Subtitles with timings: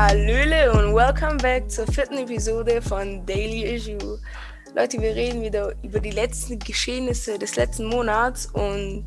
[0.00, 4.20] Hallöle und welcome back zur vierten Episode von Daily Issue.
[4.76, 9.04] Leute, wir reden wieder über die letzten Geschehnisse des letzten Monats und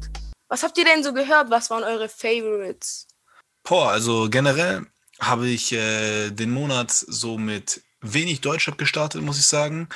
[0.49, 1.49] was habt ihr denn so gehört?
[1.49, 3.07] Was waren eure Favorites?
[3.63, 4.85] Boah, also generell
[5.21, 9.87] habe ich äh, den Monat so mit wenig Deutschrap gestartet, muss ich sagen.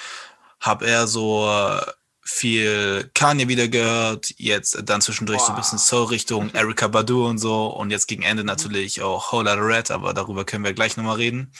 [0.61, 1.81] Hab eher so äh,
[2.25, 7.37] viel Kanye wieder gehört, jetzt dann zwischendurch so ein bisschen Soul Richtung Erika Badu und
[7.37, 10.97] so und jetzt gegen Ende natürlich auch Whole Lotta Red, aber darüber können wir gleich
[10.97, 11.53] nochmal reden.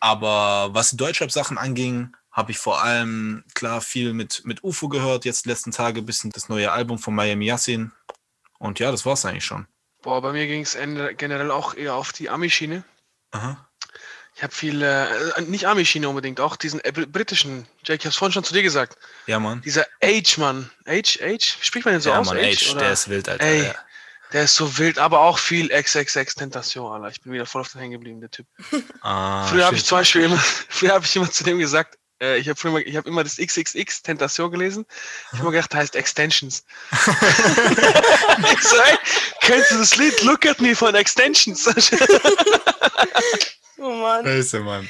[0.00, 5.24] aber was die Deutschrap-Sachen anging, habe ich vor allem klar viel mit, mit UFO gehört,
[5.24, 7.92] jetzt die letzten Tage ein bisschen das neue Album von Miami Yassin
[8.58, 9.66] und ja, das war's eigentlich schon.
[10.02, 10.76] Boah, bei mir ging es
[11.16, 12.84] generell auch eher auf die Ami-Schiene.
[13.32, 13.69] Aha.
[14.40, 15.06] Ich habe viel, äh,
[15.42, 18.62] nicht Ami-Schiene unbedingt, auch diesen äh, britischen, Jake, ich habe es vorhin schon zu dir
[18.62, 18.96] gesagt.
[19.26, 19.60] Ja, Mann.
[19.60, 20.70] Dieser Age-Mann.
[20.86, 21.58] Age, Age?
[21.60, 22.28] Spricht man den so ja, aus?
[22.28, 23.44] Mann, Age, der ist wild, Alter.
[23.44, 23.74] Ey, ja.
[24.32, 27.14] der ist so wild, aber auch viel XXX Tentation, Alter.
[27.14, 28.46] Ich bin wieder voll auf den hängen geblieben, der Typ.
[29.02, 30.38] Ah, früher habe ich zum Beispiel immer,
[30.70, 33.36] früher habe ich immer zu dem gesagt, äh, ich habe früher ich habe immer das
[33.36, 34.86] XXX Tentation gelesen.
[34.88, 36.64] Ich habe immer gedacht, das heißt Extensions.
[36.92, 38.96] ich so, ey,
[39.42, 41.68] kennst du das Lied Look at Me von Extensions?
[44.00, 44.24] Mann.
[44.24, 44.88] Scheiße, Mann.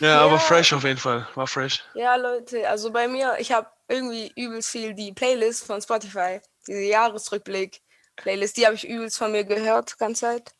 [0.00, 0.20] ja, Ja.
[0.22, 1.26] aber fresh auf jeden Fall.
[1.34, 1.82] War fresh.
[1.94, 6.80] Ja, Leute, also bei mir, ich habe irgendwie übelst viel die Playlist von Spotify, diese
[6.82, 10.52] Jahresrückblick-Playlist, die habe ich übelst von mir gehört, ganze Zeit.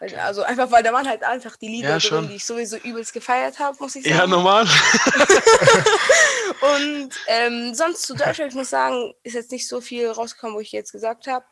[0.00, 2.28] Also- Also einfach, weil da waren halt einfach die Lieder Ja, drin, schon.
[2.28, 4.16] die ich sowieso übelst gefeiert habe, muss ich sagen.
[4.16, 4.66] Ja, normal.
[6.60, 10.60] Und ähm, sonst zu Deutschland, ich muss sagen, ist jetzt nicht so viel rausgekommen, wo
[10.60, 11.44] ich jetzt gesagt habe.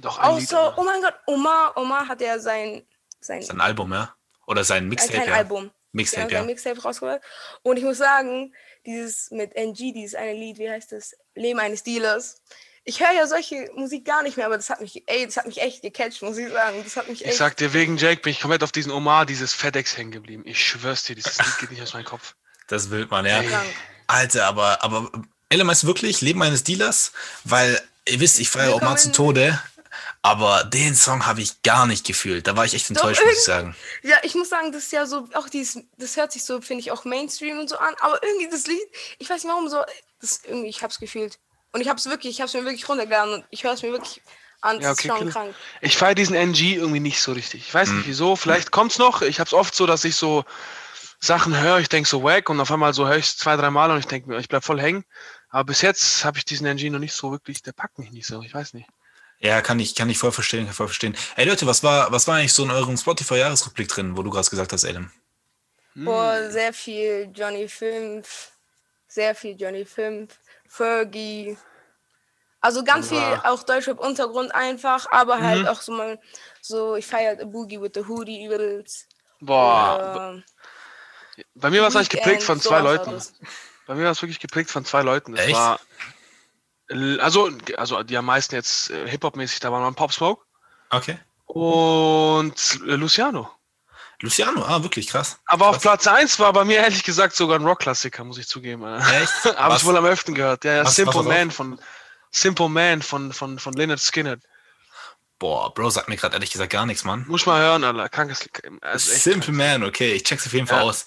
[0.00, 0.44] Doch, ein Lied.
[0.48, 2.86] Außer, aber- oh mein Gott, Omar, Omar hat ja sein,
[3.26, 4.14] sein, Sein Album, ja?
[4.46, 5.34] Oder sein äh, Mixtape, kein ja?
[5.34, 5.70] Album.
[5.92, 6.38] Mixtape, Ja, ja.
[6.38, 7.20] sein Mixtape rausgebracht.
[7.62, 11.14] Und ich muss sagen, dieses mit NG, dieses eine Lied, wie heißt das?
[11.34, 12.42] Leben eines Dealers.
[12.86, 15.46] Ich höre ja solche Musik gar nicht mehr, aber das hat mich, ey, das hat
[15.46, 16.82] mich echt gecatcht, muss ich sagen.
[16.84, 17.32] Das hat mich echt.
[17.32, 20.42] Ich sag dir, wegen Jake bin ich komplett auf diesen Omar, dieses FedEx hängen geblieben.
[20.44, 22.34] Ich schwör's dir, dieses Lied geht nicht aus meinem Kopf.
[22.68, 23.42] Das will man, ja.
[23.42, 23.66] krank.
[24.06, 25.10] Alter, aber, aber
[25.48, 27.12] Ella meinst du wirklich Leben eines Dealers?
[27.44, 29.58] Weil, ihr wisst, ich feiere mal zu Tode,
[30.24, 32.46] aber den Song habe ich gar nicht gefühlt.
[32.46, 33.76] Da war ich echt Doch, enttäuscht, muss ich sagen.
[34.02, 36.80] Ja, ich muss sagen, das ist ja so, auch dieses, das hört sich so, finde
[36.80, 38.80] ich, auch Mainstream und so an, aber irgendwie das Lied,
[39.18, 39.82] ich weiß nicht warum so,
[40.22, 41.38] das irgendwie, ich hab's gefühlt.
[41.72, 44.22] Und ich hab's wirklich, ich hab's mir wirklich runtergeladen und ich höre es mir wirklich
[44.62, 45.30] an, Ja, ist okay, schon cool.
[45.30, 45.54] krank.
[45.82, 47.60] Ich feiere diesen NG irgendwie nicht so richtig.
[47.68, 49.20] Ich weiß nicht wieso, vielleicht kommt's noch.
[49.20, 50.46] Ich hab's oft so, dass ich so
[51.20, 53.90] Sachen höre, ich denk so wack und auf einmal so höre ich zwei, drei Mal
[53.90, 55.04] und ich denke mir, ich bleib voll hängen.
[55.50, 58.26] Aber bis jetzt habe ich diesen NG noch nicht so wirklich, der packt mich nicht
[58.26, 58.88] so, ich weiß nicht.
[59.40, 61.16] Ja, kann ich, kann ich voll verstehen, kann voll verstehen.
[61.36, 64.48] Ey Leute, was war, was war eigentlich so in eurem Spotify-Jahresrückblick drin, wo du gerade
[64.48, 65.10] gesagt hast, Adam?
[65.94, 68.50] Boah, sehr viel Johnny 5,
[69.06, 70.36] sehr viel Johnny 5,
[70.66, 71.56] Fergie.
[72.60, 73.44] Also ganz viel Ja.
[73.44, 76.18] auch Deutschrap Untergrund einfach, aber halt auch so mal
[76.62, 79.06] so, ich feiere halt Boogie with the Hoodie übelst.
[79.40, 80.44] Boah, Ähm,
[81.54, 83.22] bei mir war es eigentlich geprägt von zwei Leuten.
[83.86, 85.32] Bei mir war es wirklich geprägt von zwei Leuten.
[85.32, 85.54] Das Echt?
[85.54, 85.78] war äh,
[87.20, 90.42] also, also die am meisten jetzt äh, Hip-Hop-mäßig, da waren Pop Smoke
[90.90, 91.18] Okay.
[91.46, 92.54] und
[92.86, 93.50] äh, Luciano.
[94.20, 95.38] Luciano, ah, wirklich krass.
[95.46, 95.82] Aber auf Krass.
[95.82, 98.84] Platz 1 war bei mir ehrlich gesagt sogar ein Rock-Klassiker, muss ich zugeben.
[99.12, 99.56] Echt?
[99.56, 100.64] Habe ich wohl am öften gehört.
[100.64, 101.80] Ja, ja was- Simple was Man von
[102.30, 104.36] Simple Man von, von, von Leonard Skinner.
[105.38, 107.24] Boah, Bro, sagt mir gerade ehrlich gesagt gar nichts, Mann.
[107.28, 108.08] Muss mal hören, Alter.
[108.08, 108.48] Krankes.
[108.80, 110.84] Also echt Simple Man, okay, ich check's auf jeden Fall Ja.
[110.84, 111.06] aus.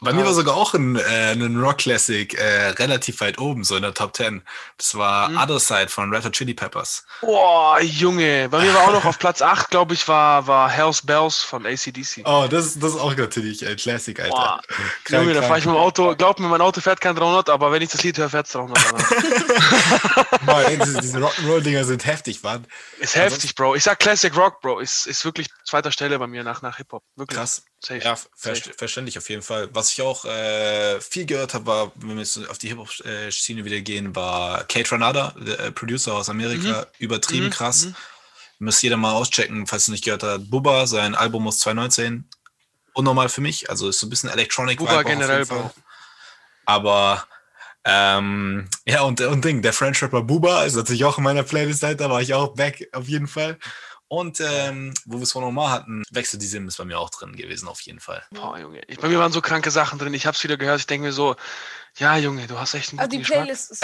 [0.00, 3.76] Bei mir war sogar auch ein, äh, ein Rock Classic äh, relativ weit oben, so
[3.76, 4.42] in der Top 10.
[4.76, 5.38] Das war Mhm.
[5.38, 7.04] Other Side von Red Hot Chili Peppers.
[7.22, 8.48] Boah, Junge.
[8.50, 11.64] Bei mir war auch noch auf Platz 8, glaube ich, war, war Hell's Bells von
[11.64, 12.22] ACDC.
[12.26, 14.30] Oh, das, das ist auch natürlich ein Classic, Alter.
[14.36, 14.60] Boah,
[15.04, 16.14] Krank, Junge, da fahre ich mit dem Auto.
[16.14, 18.52] Glaub mir, mein Auto fährt kein 300, aber wenn ich das Lied höre, fährt es
[18.52, 18.78] 300.
[18.92, 20.26] Alter.
[20.46, 22.66] Boah, ey, diese, diese Rock'n'Roll-Dinger sind heftig, Mann.
[22.98, 23.74] ist heftig, Bro.
[23.76, 24.80] Ich sag Classic Rock, Bro.
[24.80, 27.02] Ist, ist wirklich zweiter Stelle bei mir nach, nach Hip-Hop.
[27.16, 27.38] Wirklich.
[27.38, 27.62] Krass.
[27.80, 27.98] Safe.
[27.98, 28.72] Ja, ver Safe.
[28.76, 29.68] verständlich auf jeden Fall.
[29.72, 33.80] Was ich auch äh, viel gehört habe, war, wenn wir jetzt auf die Hip-Hop-Schiene wieder
[33.80, 36.86] gehen, war Kate Ranada, der äh, Producer aus Amerika.
[36.98, 37.88] Übertrieben Mhm, krass.
[38.58, 40.50] Müsst jeder mal auschecken, falls ihr nicht gehört habt.
[40.50, 42.28] Bubba, sein Album aus 2019.
[42.94, 43.68] Unnormal für mich.
[43.68, 45.46] Also ist so ein bisschen Electronic Bubba generell.
[46.64, 47.26] Aber
[47.84, 51.84] ähm, ja, und, und Ding, der French Rapper Booba ist natürlich auch in meiner Playlist,
[51.84, 53.58] da war ich auch back auf jeden Fall.
[54.08, 57.10] Und ähm, wo wir es von normal hatten, Wechsel die Sim ist bei mir auch
[57.10, 58.24] drin gewesen, auf jeden Fall.
[58.30, 58.82] Boah, Junge.
[58.86, 60.14] Ich, bei mir waren so kranke Sachen drin.
[60.14, 60.78] Ich hab's wieder gehört.
[60.78, 61.34] Ich denke mir so,
[61.98, 63.44] ja, Junge, du hast echt einen Also guten die Geschmack.
[63.44, 63.82] Playlist ist,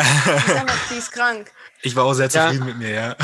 [0.91, 1.51] die ist die krank.
[1.83, 2.47] Ich war auch sehr Ja.
[2.47, 3.17] zufrieden mit mir, ja.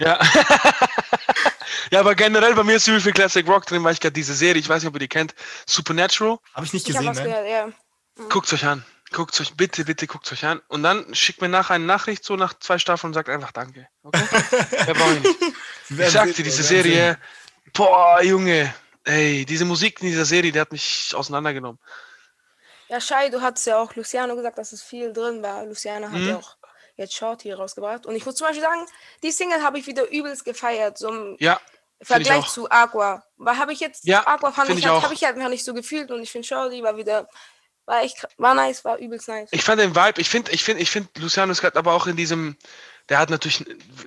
[0.00, 0.18] Ja.
[1.92, 4.34] ja, aber generell bei mir ist übel viel Classic Rock drin, weil ich gerade diese
[4.34, 5.34] Serie, ich weiß nicht, ob ihr die kennt,
[5.66, 6.38] Supernatural.
[6.54, 7.44] Habe ich nicht Ich habe gesehen, was ne?
[7.44, 7.72] gehört,
[8.18, 8.28] ja.
[8.28, 8.84] Guckt euch an.
[9.12, 10.60] Guckt euch, bitte, bitte guckt euch an.
[10.68, 13.86] Und dann schickt mir nachher eine Nachricht so nach zwei Staffeln und sagt einfach Danke.
[14.02, 14.24] Okay?
[14.86, 15.54] Mehr brauche ich nicht.
[15.90, 17.18] Ich sag dir, diese Serie,
[17.74, 18.72] Boah, Junge.
[19.04, 21.78] Ey, diese Musik in dieser Serie, die hat mich auseinandergenommen.
[22.88, 25.64] Ja, Shai, du hattest ja auch Luciano gesagt, dass es viel drin war.
[25.64, 26.28] Luciano hat Mhm.
[26.28, 26.56] ja auch
[26.96, 28.06] jetzt Short hier rausgebracht.
[28.06, 28.86] Und ich muss zum Beispiel sagen,
[29.22, 30.98] die Single habe ich wieder übelst gefeiert.
[30.98, 31.60] So im Ja,
[32.02, 33.24] Vergleich zu Aqua.
[33.36, 35.64] Weil habe ich jetzt, Ja, Aqua fand ich, ich halt, habe ich halt noch nicht
[35.64, 37.28] so gefühlt und ich finde Shorty war wieder,
[37.86, 39.48] war echt, war nice, war übelst nice.
[39.52, 42.06] ich fand den Vibe, ich finde, ich finde, ich finde, Luciano ist gerade aber auch
[42.06, 42.56] in diesem,
[43.08, 43.64] der hat natürlich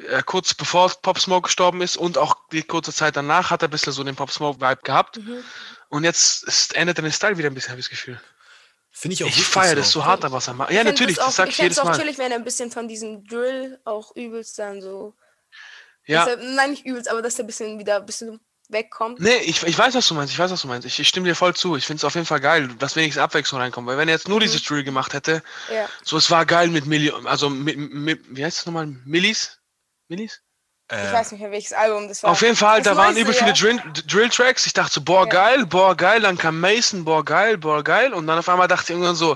[0.10, 3.68] äh, kurz bevor Pop Smoke gestorben ist und auch die kurze Zeit danach hat er
[3.68, 5.18] ein bisschen so den Pop Smoke Vibe gehabt.
[5.18, 5.44] Mhm.
[5.90, 8.20] Und jetzt ist, ändert er den Style wieder ein bisschen, habe ich das Gefühl.
[8.92, 10.72] Finde ich auch Ich feiere das so hart, an was er macht.
[10.72, 11.98] Ja, Ich natürlich, auch, das sag ich jedes auch Mal.
[11.98, 15.14] chillig, wenn er ein bisschen von diesem Drill auch übelst dann so,
[16.06, 18.40] Ja, er, nein, nicht übelst, aber dass er ein bisschen wieder ein bisschen
[18.70, 19.20] wegkommt.
[19.20, 20.86] nee, ich, ich weiß, was du meinst, ich weiß, was du meinst.
[20.88, 21.76] Ich, ich stimme dir voll zu.
[21.76, 23.88] Ich finde es auf jeden Fall geil, dass wenigstens Abwechslung reinkommt.
[23.88, 25.88] Weil wenn er jetzt nur dieses Drill gemacht hätte, Ja.
[26.04, 28.88] so es war geil mit Milli, also mit, mit wie heißt es nochmal?
[29.06, 29.60] Millis?
[30.08, 30.42] Millis?
[30.92, 32.30] Ich Äh, weiß nicht mehr, welches Album das war.
[32.32, 33.54] Auf jeden Fall, Das da waren übel viele ja.
[33.56, 34.68] Drill, Drill-Tracks.
[34.68, 35.30] Ich dachte so, boah, Ja.
[35.32, 36.22] geil, boah, geil.
[36.22, 38.14] Dann kam Mason, boah, geil, boah, geil.
[38.14, 39.36] Und dann auf einmal dachte ich irgendwann so,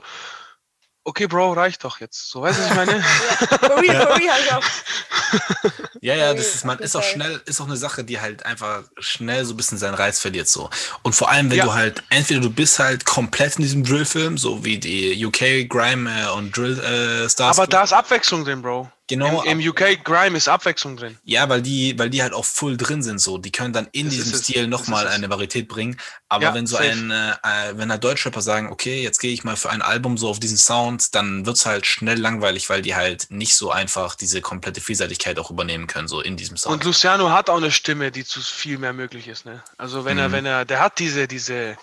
[1.09, 2.29] okay, Bro, reicht doch jetzt.
[2.29, 2.91] So, weißt du, was ich meine?
[3.51, 3.57] Ja.
[3.57, 4.63] For real, for real, halt auch.
[6.01, 8.83] Ja, ja, das ist, man ist auch schnell, ist auch eine Sache, die halt einfach
[8.99, 10.69] schnell so ein bisschen seinen Reiz verliert so.
[11.03, 11.65] Und vor allem, wenn Ja.
[11.65, 16.09] du halt, entweder du bist halt komplett in diesem Drill-Film, so wie die UK Grime
[16.09, 17.57] äh, und Drill äh, Stars.
[17.59, 18.89] Aber da ist Abwechslung drin, Bro.
[19.09, 21.17] Genau, Im, Im UK Grime ist Abwechslung drin.
[21.23, 23.39] Ja, weil die, weil die halt auch full drin sind, so.
[23.39, 25.11] Die können dann in Das diesem es, Stil nochmal es.
[25.13, 25.99] eine Varietät bringen.
[26.29, 26.91] Aber Ja, wenn so safe.
[26.91, 30.29] ein, äh, wenn halt Deutschrapper sagen, okay, jetzt gehe ich mal für ein Album so
[30.29, 34.41] auf diesen Sound, dann wird's halt schnell langweilig, weil die halt nicht so einfach diese
[34.41, 36.75] komplette Vielseitigkeit auch übernehmen können, so in diesem Sound.
[36.75, 39.63] Und Luciano hat auch eine Stimme, die zu viel mehr möglich ist, ne?
[39.79, 40.33] Also wenn er, Mhm.
[40.33, 41.77] wenn er, der hat diese, diese,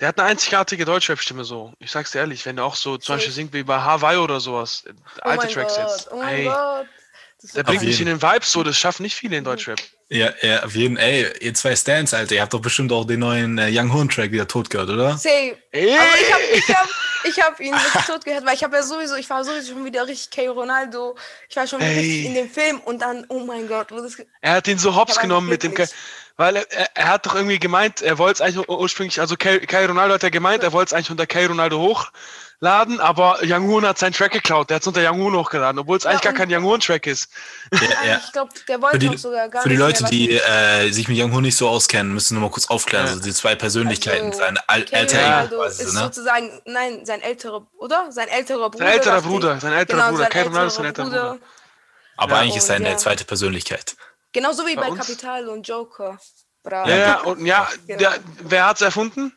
[0.00, 1.72] der hat eine einzigartige Deutschrap-Stimme so.
[1.78, 4.40] Ich sag's dir ehrlich, wenn er auch so zum Beispiel singt wie bei Hawaii oder
[4.40, 4.92] sowas, äh,
[5.24, 6.12] Oh alte mein Tracks Gott, jetzt.
[6.12, 6.86] oh mein Ey, Gott.
[7.54, 9.80] Der bringt mich in den Vibes so, das schaffen nicht viele in Deutschrap.
[10.10, 13.20] Ja, ja, auf jeden Ey, ihr zwei Stans, Alter, ihr habt doch bestimmt auch den
[13.20, 15.16] neuen äh, Young Horn Track wieder tot gehört, oder?
[15.16, 15.56] Safe.
[15.70, 15.96] Ey!
[15.96, 16.88] Aber ich habe ich hab,
[17.24, 19.84] ich hab ihn wirklich tot gehört, weil ich habe ja sowieso, ich war sowieso schon
[19.86, 20.48] wieder richtig K.
[20.48, 21.16] Ronaldo.
[21.48, 24.16] Ich war schon richtig in dem Film und dann, oh mein Gott, wo das.
[24.42, 25.90] Er hat ihn so hops hab genommen mit dem, wirklich-
[26.40, 29.36] weil er, er, er hat doch irgendwie gemeint, er wollte es eigentlich ur- ursprünglich, also
[29.36, 33.38] Kai, Kai Ronaldo hat ja gemeint, er wollte es eigentlich unter Kai Ronaldo hochladen, aber
[33.42, 36.04] Young Hoon hat seinen Track geklaut, der hat es unter Young Hoon hochgeladen, obwohl es
[36.04, 37.30] Ja, eigentlich gar kein Young Hoon Track ist.
[37.72, 38.20] Ja, ja.
[38.24, 40.30] Ich glaube, der wollte Für die, auch sogar gar für die nicht Leute, mehr, die
[40.32, 43.04] äh, sich mit Young Horn nicht so auskennen, müssen wir mal kurz aufklären.
[43.06, 43.12] Ja.
[43.12, 44.96] Also die zwei Persönlichkeiten, Also, seine Al K.
[44.96, 46.00] alter Ronaldo Ego quasi, ist ne?
[46.00, 48.06] sozusagen, nein, sein älterer, oder?
[48.10, 48.84] Sein älterer Bruder.
[48.84, 49.20] Sein älterer.
[49.22, 51.46] Bruder, sein älterer Genau, Bruder, sein Kai Ronaldo ist sein älterer älterer Bruder.
[52.16, 52.96] Aber Ja, eigentlich ist seine ja.
[52.96, 53.96] zweite Persönlichkeit.
[54.32, 56.18] Genauso wie Bei bei Kapital und Joker.
[56.62, 56.88] Bra.
[56.88, 57.98] Ja, ja, und ja, Genau.
[57.98, 59.32] der, wer hat's erfunden?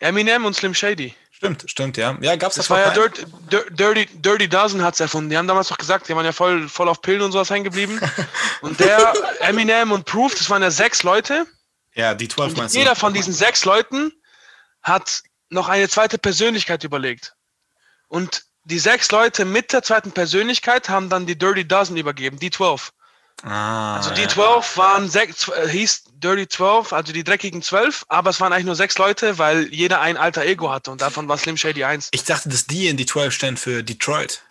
[0.00, 1.14] Eminem und Slim Shady.
[1.30, 2.16] Stimmt, stimmt, ja.
[2.20, 5.30] Ja, gab's Das vor war ja keinem- Dirt, Dir- Dirty, Dirty Dozen hat's erfunden.
[5.30, 7.64] Die haben damals doch gesagt, die waren ja voll, voll auf Pillen und sowas hängen
[7.64, 7.98] geblieben.
[8.62, 11.46] Und der, Eminem und Proof, das waren ja sechs Leute.
[11.94, 13.00] Ja, die 12 Und meinst jeder du?
[13.00, 14.12] von diesen sechs Leuten
[14.82, 17.34] hat noch eine zweite Persönlichkeit überlegt.
[18.08, 22.50] Und die sechs Leute mit der zweiten Persönlichkeit haben dann die Dirty Dozen übergeben, die
[22.50, 22.92] 12.
[23.42, 24.28] Ah, Also die ja.
[24.28, 28.66] 12 waren sechs, äh, hieß Dirty 12, also die dreckigen 12, aber es waren eigentlich
[28.66, 32.08] nur sechs Leute, weil jeder ein alter Ego hatte und davon war Slim Shady 1.
[32.12, 34.42] Ich dachte, dass die in die 12 stehen für Detroit.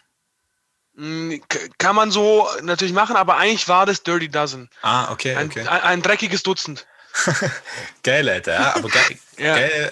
[0.96, 1.36] Mm,
[1.78, 4.70] Kann man so natürlich machen, aber eigentlich war das Dirty Dozen.
[4.82, 5.68] Ah, okay, Ein, okay.
[5.68, 6.88] ein, ein dreckiges Dutzend.
[8.04, 8.54] Geil, Alter.
[8.54, 9.56] Ja, aber geil, Ja.
[9.56, 9.90] geil,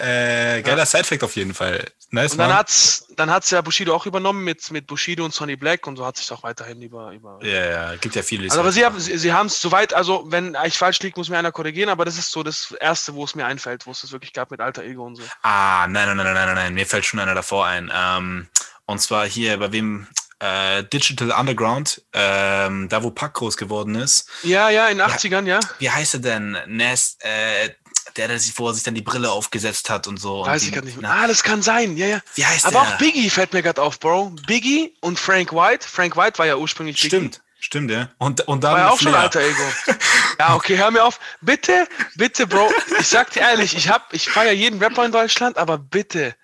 [0.57, 1.85] äh, geiler Sidefact auf jeden Fall.
[2.09, 2.57] Nice, Und dann Mann.
[2.59, 6.05] hat's, dann hat's ja Bushido auch übernommen mit, mit Bushido und Sonny Black und so
[6.05, 7.11] hat sich auch weiterhin über.
[7.11, 8.43] über Ja, ja, gibt ja viele.
[8.43, 11.19] also, aber es sie haben sie, sie haben es soweit, also wenn ich falsch liege,
[11.19, 13.91] muss mir einer korrigieren, aber das ist so das erste, wo es mir einfällt, wo
[13.91, 15.23] es das wirklich gab mit alter Ego und so.
[15.43, 17.91] Ah, nein, nein, nein, nein, nein, nein, mir fällt schon einer davor ein.
[17.93, 18.47] Ähm,
[18.85, 20.07] und zwar hier, bei wem
[20.39, 24.29] äh, Digital Underground, ähm, da wo Pack groß geworden ist.
[24.43, 25.59] Ja, ja, in den 80ern, ja.
[25.79, 26.57] Wie heißt er denn?
[26.67, 27.69] Nest, äh,
[28.15, 30.41] der, der sich vorher sich dann die Brille aufgesetzt hat und so.
[30.41, 31.11] und Weiß die- ich gerade nicht mehr.
[31.11, 32.19] Ah, das kann sein, ja, ja.
[32.35, 32.93] Wie heißt Aber der?
[32.93, 34.35] auch Biggie fällt mir gerade auf, Bro.
[34.47, 35.87] Biggie und Frank White.
[35.87, 37.07] Frank White war ja ursprünglich Biggie.
[37.15, 38.09] Stimmt, stimmt, ja.
[38.17, 39.23] Und, und dann War ja auch schon Flair.
[39.23, 39.63] alter Ego.
[40.39, 41.19] Ja, okay, hör mir auf.
[41.41, 42.71] Bitte, bitte, Bro.
[42.99, 46.35] Ich sag dir ehrlich, ich hab, ich feiere jeden Rapper in Deutschland, aber bitte,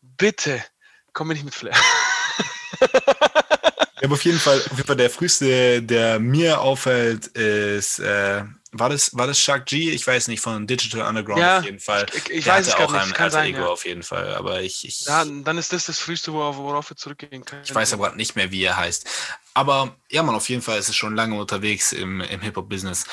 [0.00, 0.62] bitte,
[1.12, 1.74] komm mir nicht mit Flair.
[4.00, 8.42] Ja, aber auf jeden Fall, auf jeden Fall der früheste, der mir auffällt, ist, äh,
[8.72, 9.90] war das, war das Shark G?
[9.90, 12.06] Ich weiß nicht, von Digital Underground Ja, auf jeden Fall.
[12.12, 13.66] ich- ich der weiß es hatte grad auch nicht, ein alter sein, Ego ja.
[13.68, 17.44] auf jeden Fall, aber ich, ich, Ja, dann ist das das Frühste, worauf, wir zurückgehen
[17.44, 17.62] können.
[17.64, 19.06] ich weiß aber grad nicht mehr, wie er heißt.
[19.54, 23.04] Aber ja, man, auf jeden Fall ist es schon lange unterwegs im, im Hip-Hop-Business.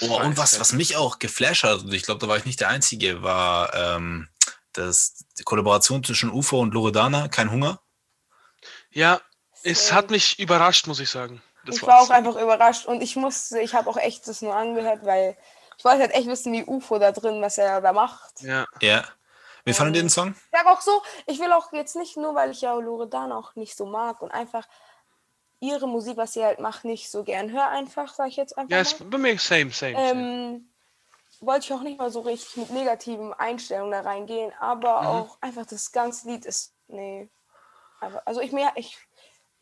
[0.00, 2.58] Oh, und was, was mich auch geflasht hat, und ich glaube, da war ich nicht
[2.58, 4.26] der Einzige, war ähm,
[4.72, 7.80] das, die Kollaboration zwischen UFO und Loredana, kein Hunger.
[8.96, 9.20] Ja,
[9.62, 11.42] es hat mich überrascht, muss ich sagen.
[11.64, 12.10] Das ich war war's.
[12.10, 15.36] auch einfach überrascht und ich musste, ich habe auch echt das nur angehört, weil
[15.78, 18.40] Ich wollte halt echt wissen, wie UFO da drin, was er da macht.
[18.40, 18.64] Ja.
[18.80, 19.04] Ja.
[19.66, 20.30] Wie fandet ihr den Song?
[20.34, 23.54] Ich sag auch so, ich will auch jetzt nicht nur, weil ich ja Loredan auch
[23.56, 24.66] nicht so mag und einfach
[25.60, 28.70] ihre Musik, was sie halt macht, nicht so gern höre, einfach, sag ich jetzt einfach.
[28.70, 29.92] Ja, ist bei mir same, same.
[29.94, 30.20] same.
[30.20, 30.70] ähm,
[31.40, 35.06] wollte ich auch nicht mal so richtig mit negativen Einstellungen da reingehen, aber Mhm.
[35.08, 37.28] auch einfach das ganze Lied ist, nee.
[38.24, 38.96] Also ich mir, ich,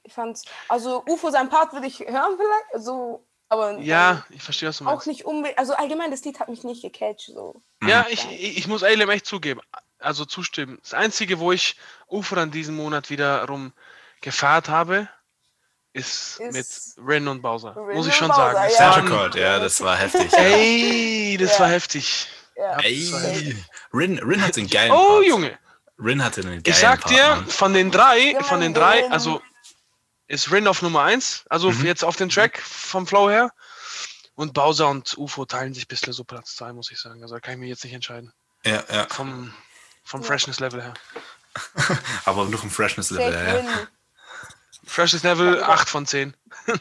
[0.03, 4.69] ich fand's, also UFO sein Part würde ich hören vielleicht, so, aber ja, ich verstehe,
[4.69, 5.07] was du ähm, auch meinst.
[5.07, 7.63] nicht unbedingt, also allgemein, das Lied hat mich nicht gecatcht, so.
[7.83, 9.61] Ja, ich, ich ich muss Alem echt zugeben,
[9.99, 10.79] also zustimmen.
[10.83, 11.77] Das Einzige, wo ich
[12.09, 13.73] Ufer an diesem Monat wiederum
[14.21, 15.09] gefeiert habe,
[15.93, 17.77] ist, Ist mit Ren und Bowser.
[17.77, 19.09] Ren muss ich schon Bowser, sagen.
[19.09, 19.17] Ja.
[19.17, 20.33] Court, ja, das war heftig.
[20.37, 21.61] Ey, das Ja.
[21.61, 22.27] war heftig.
[22.57, 22.79] Ja.
[22.81, 23.57] Ey,
[23.93, 25.25] Rin, Rin hat den geilen Oh, Part.
[25.27, 25.59] Junge.
[25.99, 29.41] Rin hatte einen geilen Ich sag Part, dir, von den drei, von den drei, also
[30.27, 31.85] ist Rin auf Nummer eins, also Mhm.
[31.87, 33.51] jetzt auf den Track vom Flow her.
[34.37, 37.23] Und Bowser und UFO teilen sich ein bisschen so Platz 2, muss ich sagen.
[37.23, 38.33] Also da kann ich mich jetzt nicht entscheiden.
[38.65, 39.07] Ja, ja.
[39.09, 39.55] Vom,
[40.03, 40.25] vom.
[40.25, 40.95] Freshness-Level her.
[42.25, 43.89] Aber noch im Freshness-Level, Safe ja.
[44.87, 45.69] Freshness-Level Ja.
[45.69, 46.35] 8 von 10.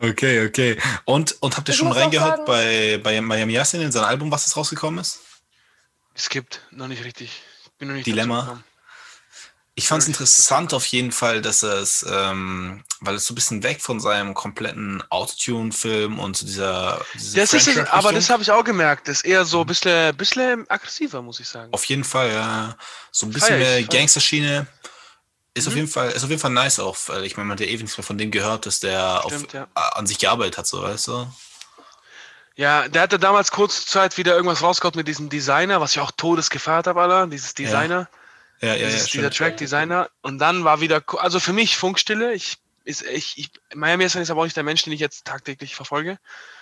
[0.00, 0.78] Okay, okay.
[1.06, 4.30] Und, und habt ihr Ich schon reingehört sagen- bei, bei Miami Yassin in sein Album,
[4.30, 5.20] was jetzt rausgekommen ist?
[6.18, 7.42] Es gibt noch nicht richtig.
[7.78, 8.60] Noch nicht Dilemma.
[9.76, 13.62] Ich fand es interessant auf jeden Fall, dass es, ähm, weil es so ein bisschen
[13.62, 18.50] weg von seinem kompletten Autotune-Film und zu dieser, Das ist es, aber das habe ich
[18.50, 19.06] auch gemerkt.
[19.06, 21.72] Das ist eher so ein bisschen, bisschen aggressiver, muss ich sagen.
[21.72, 22.76] Auf jeden Fall, ja.
[23.12, 23.84] So ein bisschen mehr.
[23.84, 24.66] Gangsterschiene.
[25.54, 25.78] Ist auf Mhm.
[25.78, 26.96] jeden Fall, ist auf jeden Fall nice auch.
[27.06, 29.46] weil Ich meine, man hat ja ewig nichts mehr von dem gehört, dass der Stimmt,
[29.46, 29.68] auf, ja.
[29.92, 31.32] an sich gearbeitet hat, so weißt du?
[32.58, 36.10] Ja, der hatte damals kurze Zeit wieder irgendwas rausgehauen mit diesem Designer, was ich auch
[36.10, 37.28] todes gefeiert habe, Alter.
[37.28, 38.08] Dieses Designer.
[38.60, 38.86] Ja, ja, ja.
[38.86, 39.36] dieses, dieser stimmt.
[39.36, 40.10] Track Designer.
[40.22, 42.34] Und dann war wieder, also für mich Funkstille.
[42.34, 45.76] Ich, ist, ich, ich, Miami ist aber auch nicht der Mensch, den ich jetzt tagtäglich
[45.76, 46.18] verfolge.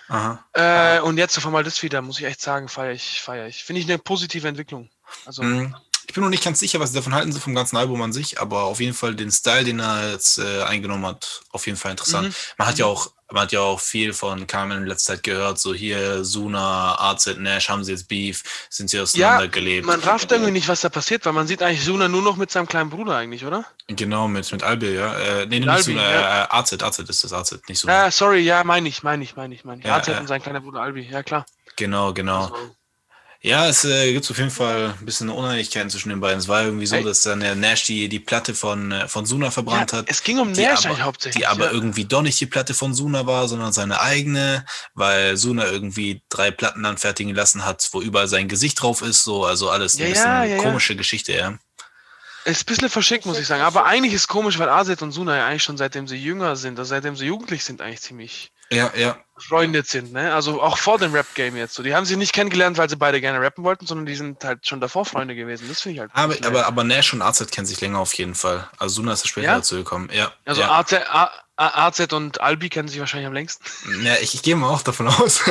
[0.09, 0.45] Aha.
[0.53, 3.65] Äh, und jetzt auf einmal das wieder, muss ich echt sagen, feiere ich, feiere ich.
[3.65, 4.91] Finde ich eine positive Entwicklung.
[5.25, 5.75] Also, Mhm.
[6.17, 8.41] Ich bin noch nicht ganz sicher, was sie davon halten, vom ganzen Album an sich,
[8.41, 11.91] aber auf jeden Fall den Style, den er jetzt äh, eingenommen hat, auf jeden Fall
[11.91, 12.29] interessant.
[12.29, 12.35] Mhm.
[12.57, 15.59] Man hat ja auch, man hat ja auch viel von Carmen in letzter Zeit gehört,
[15.59, 19.87] so hier Suna, AZ, Nash, haben sie jetzt Beef, sind sie auseinandergelebt.
[19.87, 22.51] man rafft irgendwie nicht, was da passiert, weil man sieht eigentlich Suna nur noch mit
[22.51, 23.67] seinem kleinen Bruder eigentlich, oder?
[23.87, 25.13] Genau, mit, mit Albi, ja.
[25.19, 26.45] Äh, nee, Mit nicht Albi, Suna, ja.
[26.45, 27.93] äh, AZ, AZ ist das AZ, nicht Suna.
[27.93, 29.87] Ja, sorry, ja, meine ich, meine ich, meine ich, meine ich.
[29.87, 30.19] Ja, AZ ja.
[30.19, 31.45] und sein kleiner Bruder Albi, ja klar.
[31.77, 32.45] Genau, genau.
[32.45, 32.75] Also,
[33.43, 36.39] Ja, es äh, gibt auf jeden Fall ein bisschen Uneinigkeiten zwischen den beiden.
[36.39, 39.51] Es war irgendwie so, dass dann der Nash die, die Platte von, äh, von Suna
[39.51, 40.07] verbrannt ja, hat.
[40.09, 41.43] es ging um Nash aber, eigentlich hauptsächlich.
[41.43, 41.71] die aber ja.
[41.73, 44.65] irgendwie doch nicht die Platte von Suna war, sondern seine eigene,
[44.95, 49.45] weil Suna irgendwie drei Platten anfertigen lassen hat, wo überall sein Gesicht drauf ist, so,
[49.45, 50.63] also alles ein Ja, bisschen ja, ja, ja.
[50.63, 51.59] komische Geschichte, ja.
[52.47, 53.63] Ist ein bisschen verschickt, muss ich sagen.
[53.63, 56.79] Aber eigentlich ist komisch, weil Aset und Suna ja eigentlich schon seitdem sie jünger sind,
[56.79, 59.17] also seitdem sie jugendlich sind, eigentlich ziemlich Ja, ja.
[59.37, 60.13] befreundet sind.
[60.13, 60.35] Ne?
[60.35, 61.75] Also auch vor dem Rap-Game jetzt.
[61.75, 61.83] So.
[61.85, 64.67] Die haben sie nicht kennengelernt, weil sie beide gerne rappen wollten, sondern die sind halt
[64.67, 65.69] schon davor Freunde gewesen.
[65.69, 66.11] Das finde ich halt.
[66.15, 68.69] Aber, bisschen aber, aber Nash und AZ kennen sich länger auf jeden Fall.
[68.79, 69.55] Also Suna ist später Ja?
[69.57, 70.11] dazu gekommen.
[70.13, 70.33] Ja.
[70.45, 70.71] Also ja.
[70.79, 73.65] AZ, A- A- AZ und Albi kennen sich wahrscheinlich am längsten.
[74.03, 75.43] Ja, ich, ich gehe mal auch davon aus.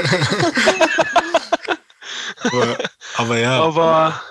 [2.44, 2.78] aber,
[3.16, 3.62] aber ja.
[3.64, 4.22] Aber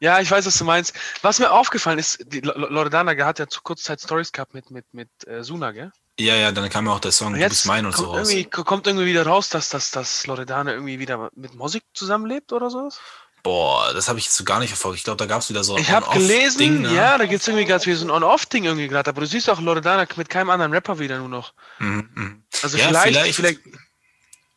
[0.00, 0.92] ja, ich weiß, was du meinst.
[1.22, 4.52] Was mir aufgefallen ist, die Lo- Lo- Loredana hat ja zu kurzer Zeit Stories gehabt
[4.52, 5.92] mit, mit, mit äh, Suna, gell?
[6.18, 8.12] Ja, ja, dann kam ja auch der Song Und Du bist mein und kommt, so
[8.14, 8.30] raus.
[8.30, 12.70] irgendwie, kommt irgendwie wieder raus, dass, dass, dass Loredana irgendwie wieder mit Musik zusammenlebt oder
[12.70, 12.98] sowas.
[13.42, 14.98] Boah, das habe ich jetzt so gar nicht verfolgt.
[14.98, 16.94] Ich glaube, da gab es wieder so ein Ich habe gelesen, ne?
[16.94, 19.48] ja, da gibt es irgendwie ganz wie so ein On-Off-Ding irgendwie gerade, aber du siehst
[19.50, 21.52] auch Loredana mit keinem anderen Rapper wieder nur noch.
[21.78, 22.44] Mhm, mhm.
[22.62, 23.60] Also Ja, vielleicht, vielleicht- vielleicht,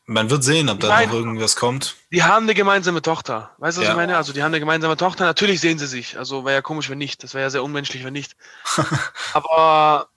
[0.06, 1.98] Man wird sehen, ob da mein- noch irgendwas kommt.
[2.12, 3.52] die haben eine gemeinsame Tochter.
[3.60, 3.94] Weißt du, was Ja.
[3.94, 4.18] ich meine?
[4.18, 6.18] Also die haben eine gemeinsame Tochter, natürlich sehen sie sich.
[6.18, 7.22] Also wäre ja komisch, wenn nicht.
[7.24, 8.36] Das wäre ja sehr unmenschlich, wenn nicht.
[9.34, 10.08] aber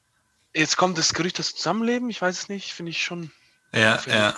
[0.54, 3.30] jetzt kommt das Gerücht, das Zusammenleben, ich weiß es nicht, finde ich schon.
[3.72, 4.34] Ja, ja.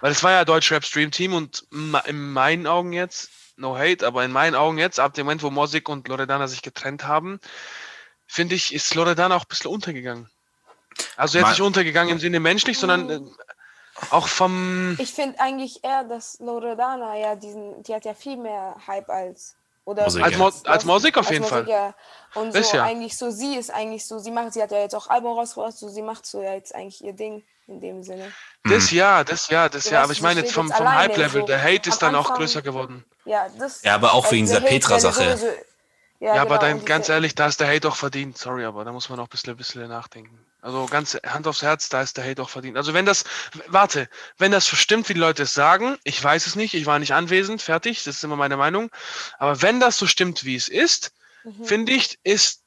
[0.00, 1.66] Weil es war ja Deutschrap Stream Team und
[2.06, 5.50] in meinen Augen jetzt, no hate, aber in meinen Augen jetzt, ab dem Moment, wo
[5.50, 7.40] Mosik und Loredana sich getrennt haben,
[8.26, 10.28] finde ich, ist Loredana auch ein bisschen untergegangen.
[11.16, 13.20] Also jetzt nicht untergegangen im Sinne menschlich, sondern äh,
[14.10, 14.96] auch vom.
[15.00, 19.56] Ich finde eigentlich eher, dass Loredana ja diesen, die hat ja viel mehr Hype als.
[19.86, 20.38] Oder Musik, Als, ja.
[20.38, 21.68] Mo als Musik auf als jeden Musik, Fall.
[21.68, 21.94] Ja.
[22.34, 22.84] Und so ja.
[22.84, 25.76] eigentlich so, sie ist eigentlich so, sie macht, sie hat ja jetzt auch Album rausgebracht,
[25.76, 28.32] so sie macht so ja jetzt eigentlich ihr Ding in dem Sinne.
[28.64, 31.46] Das ja, das ja, das Du ja, aber ich meine jetzt vom, vom Hype-Level, so
[31.46, 33.04] der Hate ist am dann auch Anfang- größer geworden.
[33.24, 33.82] Ja, das.
[33.82, 35.38] Ja, aber auch wegen dieser Petra-Sache.
[36.20, 38.38] Ja, aber genau, dann und ganz ehrlich, da ist der Hate auch verdient.
[38.38, 40.38] Sorry, aber da muss man auch ein bisschen, ein bisschen nachdenken.
[40.64, 42.78] Also ganz Hand aufs Herz, da ist der Hate auch verdient.
[42.78, 43.24] Also wenn das,
[43.66, 46.98] warte, wenn das verstimmt, wie die Leute es sagen, ich weiß es nicht, ich war
[46.98, 48.90] nicht anwesend, fertig, das ist immer meine Meinung.
[49.38, 51.12] Aber wenn das so stimmt, wie es ist,
[51.44, 51.64] Mhm.
[51.66, 52.62] finde ich, ist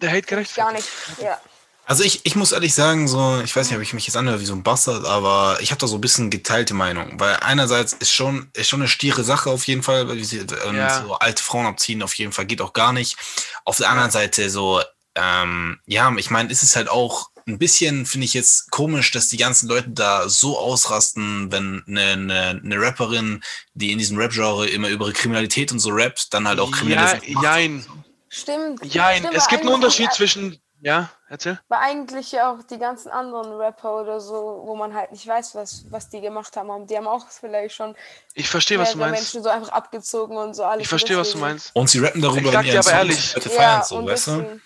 [0.00, 0.56] der Hate gerechtfertigt.
[0.56, 0.88] Gar nicht.
[1.20, 1.40] Ja.
[1.88, 4.40] Also ich, ich muss ehrlich sagen, so, ich weiß nicht, ob ich mich jetzt anhöre
[4.40, 7.18] wie so ein Bastard, aber ich habe da so ein bisschen geteilte Meinung.
[7.18, 10.76] Weil einerseits ist schon, ist schon eine stiere Sache auf jeden Fall, weil sie, ähm,
[10.76, 11.02] Ja.
[11.02, 13.16] so alte Frauen abziehen auf jeden Fall geht auch gar nicht.
[13.64, 14.80] Auf der anderen Seite so,
[15.16, 19.28] ähm, ja, ich meine, ist es halt auch ein bisschen, finde ich jetzt komisch, dass
[19.28, 23.40] die ganzen Leute da so ausrasten, wenn eine, eine, eine Rapperin,
[23.74, 27.08] die in diesem Rap-Genre immer über Kriminalität und so rappt, dann halt auch kriminelle Ja,
[27.08, 27.44] Sachen macht.
[27.44, 27.86] jein,
[28.28, 28.84] Stimmt.
[28.84, 29.18] jein.
[29.22, 30.58] Stimmt, Es gibt einen Unterschied zwischen.
[30.82, 31.58] Ja, erzähl.
[31.70, 35.54] Aber eigentlich ja auch die ganzen anderen Rapper oder so, wo man halt nicht weiß,
[35.54, 36.68] was, was die gemacht haben.
[36.68, 37.94] Und die haben auch vielleicht schon
[38.34, 39.14] Ich verstehe, was du meinst.
[39.20, 40.82] Menschen so einfach abgezogen und so alles.
[40.82, 41.70] Ich verstehe, was du meinst.
[41.74, 43.34] Und sie rappen darüber, Ich sag dir aber ehrlich.
[43.34, 44.60] Leute Ja, feiern so, und weißt du?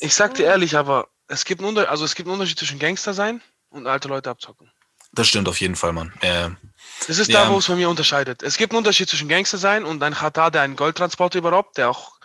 [0.00, 3.14] Ich sag dir ehrlich, aber es gibt einen, also es gibt einen Unterschied zwischen Gangster
[3.14, 4.70] sein und alte Leute abzocken.
[5.12, 6.12] Das stimmt auf jeden Fall, Mann.
[6.20, 6.50] Äh,
[7.06, 7.44] Das ist Ja.
[7.44, 8.42] da, wo es bei mir unterscheidet.
[8.42, 11.90] Es gibt einen Unterschied zwischen Gangster sein und ein Chata, der einen Goldtransporter überhaupt, der
[11.90, 12.18] auch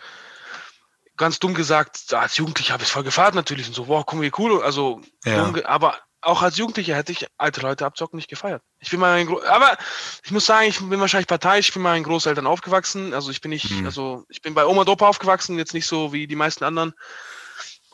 [1.17, 4.20] ganz dumm gesagt, als Jugendlicher habe ich es voll gefeiert natürlich und so, wow, guck
[4.20, 4.62] mal, wie cool.
[4.63, 5.53] Also, Ja.
[5.65, 8.62] aber auch als Jugendlicher hätte ich alte Leute abzocken nicht gefeiert.
[8.79, 9.77] Ich bin mal ein Gro aber
[10.24, 13.13] ich muss sagen, ich bin wahrscheinlich parteiisch, ich bin mal meinen Großeltern aufgewachsen.
[13.13, 13.86] Also ich bin nicht, Mhm.
[13.86, 16.94] also ich bin bei Oma und Opa aufgewachsen, jetzt nicht so wie die meisten anderen.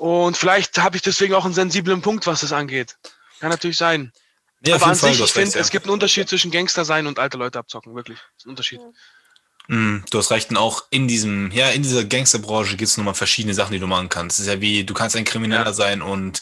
[0.02, 2.98] Und vielleicht habe ich deswegen auch einen sensiblen Punkt, was das angeht.
[3.40, 4.12] Kann natürlich sein.
[4.62, 5.62] nee, aber an Fall, sich, ich finde, ja.
[5.62, 8.18] es gibt einen Unterschied zwischen Gangster sein und alte Leute abzocken, wirklich.
[8.18, 8.80] Das ist ein Unterschied.
[9.68, 13.14] Mm, Du hast recht, und auch in diesem, ja, in dieser Gangsterbranche gibt es nochmal
[13.14, 14.40] verschiedene Sachen, die du machen kannst.
[14.40, 15.74] Es ist ja wie, du kannst ein Krimineller Ja.
[15.74, 16.42] sein und,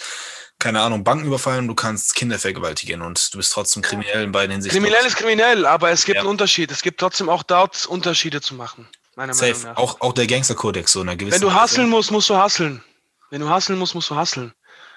[0.57, 4.53] keine Ahnung, Banken überfallen, du kannst Kinder vergewaltigen und du bist trotzdem kriminell in beiden
[4.53, 4.81] Hinsichten.
[4.81, 6.21] Kriminell ist kriminell, aber es gibt Ja.
[6.21, 6.71] einen Unterschied.
[6.71, 8.87] Es gibt trotzdem auch dort Unterschiede zu machen,
[9.17, 9.67] meiner Meinung Safe.
[9.67, 9.75] nach.
[9.75, 12.81] Auch, auch der Gangsterkodex, so in einer gewissen Wenn du hasseln musst, musst du hasseln.
[13.29, 14.53] Wenn du hasseln musst, musst du hasseln.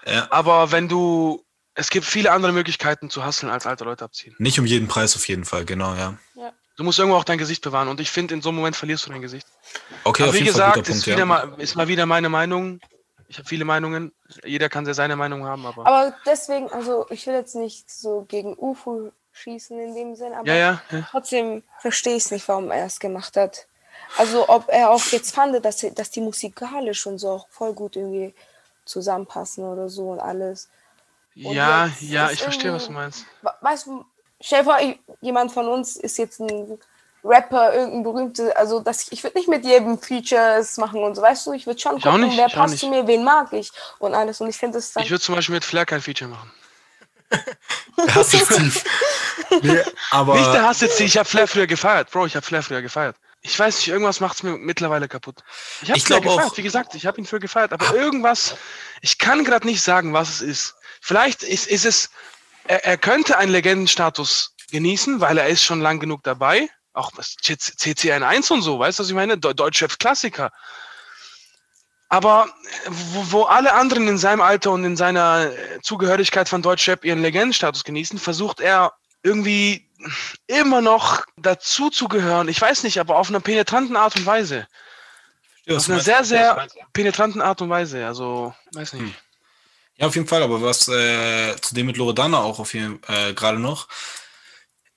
[0.07, 0.27] Ja.
[0.31, 4.35] Aber wenn du, es gibt viele andere Möglichkeiten zu hasseln als alte Leute abziehen.
[4.39, 6.17] Nicht um jeden Preis auf jeden Fall, genau, ja.
[6.77, 9.07] Du musst irgendwo auch dein Gesicht bewahren und ich finde, in so einem Moment verlierst
[9.07, 9.47] du dein Gesicht.
[10.05, 11.25] Okay, Aber auf wie jeden Fall gesagt, guter Punkt, ist, wieder ja.
[11.27, 12.81] mal, ist mal wieder meine Meinung.
[13.29, 14.13] Ich habe viele Meinungen.
[14.45, 15.87] Jeder kann ja seine Meinung haben, aber.
[15.87, 20.47] Aber deswegen, also ich will jetzt nicht so gegen UFO schießen in dem Sinn, aber
[20.47, 21.09] ja, ja, ja.
[21.11, 23.67] trotzdem verstehe ich es nicht, warum er es gemacht hat.
[24.19, 27.97] Also ob er auch jetzt fand, dass, dass die musikalisch und so auch voll gut
[27.97, 28.35] irgendwie
[28.85, 30.69] zusammenpassen oder so und alles.
[31.37, 33.27] Und Ja, ja, ich verstehe, was du meinst.
[33.41, 34.05] We- Weißt du,
[34.41, 36.79] stell dir vor, ich, jemand von uns ist jetzt ein
[37.25, 41.47] Rapper, irgendein berühmter, also das, ich würde nicht mit jedem Features machen und so, weißt
[41.47, 43.71] du, ich würde schon Ich gucken, nicht, wer passt zu mir, wen mag ich
[44.01, 46.29] und alles und ich finde das dann, Ich würde zum Beispiel mit Flair kein Feature
[46.29, 46.53] machen.
[48.09, 48.33] Hass
[49.63, 52.11] nee, aber Nicht der Hass jetzt, ich habe Flair früher gefeiert.
[52.11, 53.17] Bro, ich habe Flair früher gefeiert.
[53.45, 55.43] Ich weiß nicht, irgendwas macht es mir mittlerweile kaputt.
[55.83, 58.57] Ich habe glaub auch- gefeiert, wie gesagt, ich habe ihn früher gefeiert, aber irgendwas,
[59.01, 60.75] ich kann gerade nicht sagen, was es ist.
[61.01, 62.11] Vielleicht ist, ist es,
[62.69, 66.69] er, er könnte einen Legendenstatus genießen, weil er ist schon lang genug dabei.
[66.95, 69.39] Auch das CCN1 und so, weißt du, was ich meine?
[69.39, 70.53] De Deutschrap Klassiker.
[72.09, 72.49] Aber
[72.87, 75.51] wo, wo alle anderen in seinem Alter und in seiner
[75.83, 79.91] Zugehörigkeit von Deutschrap ihren Legendenstatus genießen, versucht er irgendwie
[80.47, 82.49] immer noch dazu zu gehören.
[82.49, 84.67] Ich weiß nicht, aber auf einer penetranten Art und Weise.
[85.65, 88.07] Ja, Auf einer meinst sehr, sehr penetranten Art und Weise.
[88.07, 89.03] Also, weiß nicht.
[89.03, 89.15] Hm.
[89.97, 93.35] Ja, auf jeden Fall, aber was äh, zu dem mit Loredana auch auf jeden äh,
[93.35, 93.89] gerade noch.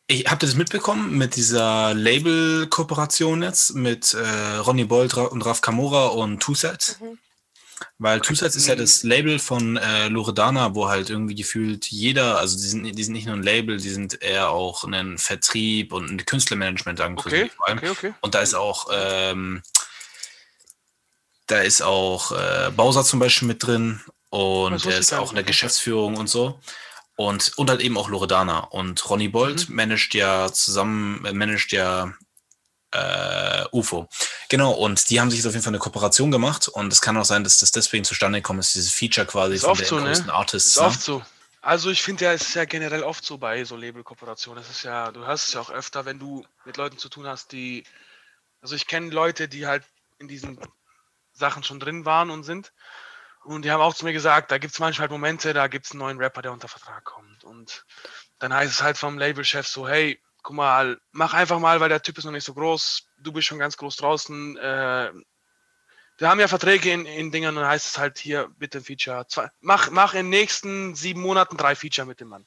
[0.07, 5.41] Ich habt ihr das mitbekommen mit dieser Label-Kooperation jetzt mit äh, Ronny Bolt Ra- und
[5.43, 6.97] Raf Kamora und Two Set?
[7.01, 7.17] Mhm.
[7.97, 12.37] Weil Two Sets ist ja das Label von äh, Loredana, wo halt irgendwie gefühlt jeder,
[12.39, 15.91] also die sind, die sind nicht nur ein Label, die sind eher auch ein Vertrieb
[15.93, 17.77] und ein Künstlermanagement Okay, inklusive vor allem.
[17.79, 18.13] okay, okay.
[18.21, 19.61] Und da ist auch, ähm,
[21.47, 25.35] da ist auch äh, Bowser zum Beispiel mit drin und er ich ist auch in
[25.35, 26.59] der Geschäftsführung und so.
[27.17, 28.59] Und, und halt eben auch Loredana.
[28.59, 29.75] Und Ronny Bolt Mhm.
[29.75, 32.13] managt ja zusammen, äh, managt ja
[32.95, 34.07] äh, UFO.
[34.49, 37.25] Genau, und die haben sich auf jeden Fall eine Kooperation gemacht und es kann auch
[37.25, 39.99] sein, dass das deswegen zustande gekommen ist, dieses Feature quasi Ist von oft den so,
[39.99, 40.05] ne?
[40.05, 40.69] größten Artists.
[40.69, 40.87] Ist ne?
[40.87, 41.23] oft so.
[41.61, 44.63] Also ich finde ja, es ist ja generell oft so bei so Label-Kooperationen.
[44.63, 47.25] Es ist ja, du hörst es ja auch öfter, wenn du mit Leuten zu tun
[47.25, 47.83] hast, die,
[48.61, 49.83] also ich kenne Leute, die halt
[50.19, 50.59] in diesen
[51.33, 52.71] Sachen schon drin waren und sind.
[53.43, 55.85] Und die haben auch zu mir gesagt, da gibt es manchmal halt Momente, da gibt
[55.85, 57.43] es einen neuen Rapper, der unter Vertrag kommt.
[57.43, 57.85] Und
[58.39, 62.03] dann heißt es halt vom Labelchef so, hey, guck mal, mach einfach mal, weil der
[62.03, 64.55] Typ ist noch nicht so groß, du bist schon ganz groß draußen.
[64.57, 65.11] Äh,
[66.17, 68.83] wir haben ja Verträge in, in Dingern und dann heißt es halt hier, bitte ein
[68.83, 69.25] Feature.
[69.27, 72.45] Zwei, mach, mach in den nächsten sieben Monaten drei Feature mit dem Mann.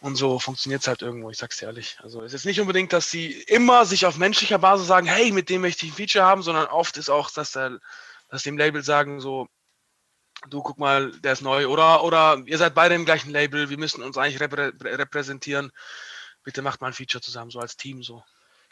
[0.00, 1.98] Und so funktioniert es halt irgendwo, ich sag's dir ehrlich.
[2.02, 5.48] Also es ist nicht unbedingt, dass sie immer sich auf menschlicher Basis sagen, hey, mit
[5.48, 7.78] dem möchte ich ein Feature haben, sondern oft ist auch, dass, der,
[8.28, 9.48] dass dem Label sagen so,
[10.48, 13.78] du guck mal, der ist neu oder, oder ihr seid beide im gleichen Label, wir
[13.78, 15.72] müssen uns eigentlich reprä repräsentieren.
[16.44, 18.22] Bitte macht mal ein Feature zusammen, so als Team so.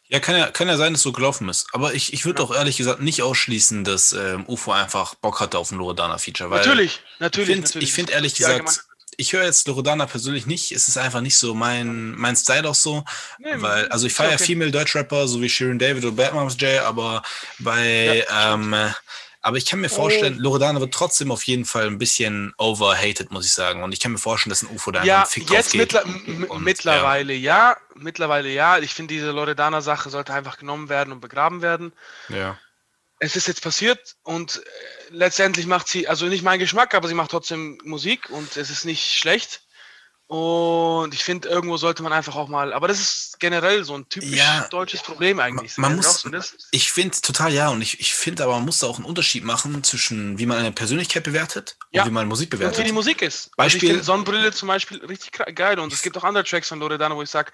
[0.09, 1.67] Ja, kann ja, kann ja sein, dass es so gelaufen ist.
[1.73, 2.49] Aber ich, ich würde Ja.
[2.49, 6.49] auch ehrlich gesagt nicht ausschließen, dass ähm, UFO einfach Bock hatte auf ein Loredana-Feature.
[6.49, 8.85] Natürlich, natürlich, Ich finde find ehrlich gesagt,
[9.19, 10.73] ich höre jetzt Loredana persönlich nicht.
[10.73, 13.05] Es ist einfach nicht so mein, mein Style auch so.
[13.39, 14.45] Nee, weil, also ich feiere okay.
[14.45, 17.23] Female Deutschrapper, so wie Sharon David oder Bad Moms J, aber
[17.59, 18.91] bei, ähm, äh,
[19.41, 23.47] aber ich kann mir vorstellen, Loredana wird trotzdem auf jeden Fall ein bisschen overhated, muss
[23.47, 23.83] ich sagen.
[23.85, 26.65] Und ich kann mir vorstellen, dass ein UFO da Ja, einen Fick jetzt mittler Und,
[26.65, 27.77] mittlerweile ja.
[27.95, 28.79] mittlerweile ja.
[28.79, 31.93] Ich finde, diese Loredana-Sache sollte einfach genommen werden und begraben werden.
[32.29, 32.37] Ja.
[32.37, 32.59] ja.
[33.21, 34.61] Es ist jetzt passiert und äh,
[35.11, 38.85] letztendlich macht sie, also nicht mein Geschmack, aber sie macht trotzdem Musik und es ist
[38.85, 39.63] nicht schlecht.
[40.29, 44.07] Und ich finde, irgendwo sollte man einfach auch mal, aber das ist generell so ein
[44.11, 44.69] typisch Ja.
[44.69, 45.79] deutsches Problem eigentlich.
[45.79, 46.55] Man Äh, muss- glaubst du das?
[46.71, 49.43] Ich finde total ja, und ich, ich finde aber, man muss da auch einen Unterschied
[49.45, 52.03] machen zwischen, wie man eine Persönlichkeit bewertet Ja.
[52.03, 52.93] und wie man Musik Und wie die bewertet.
[52.93, 53.57] Musik ist.
[53.57, 56.69] Beispiel- Also ich finde Sonnenbrille zum Beispiel richtig geil und es gibt auch andere Tracks
[56.69, 57.51] von Loredana, wo ich sage,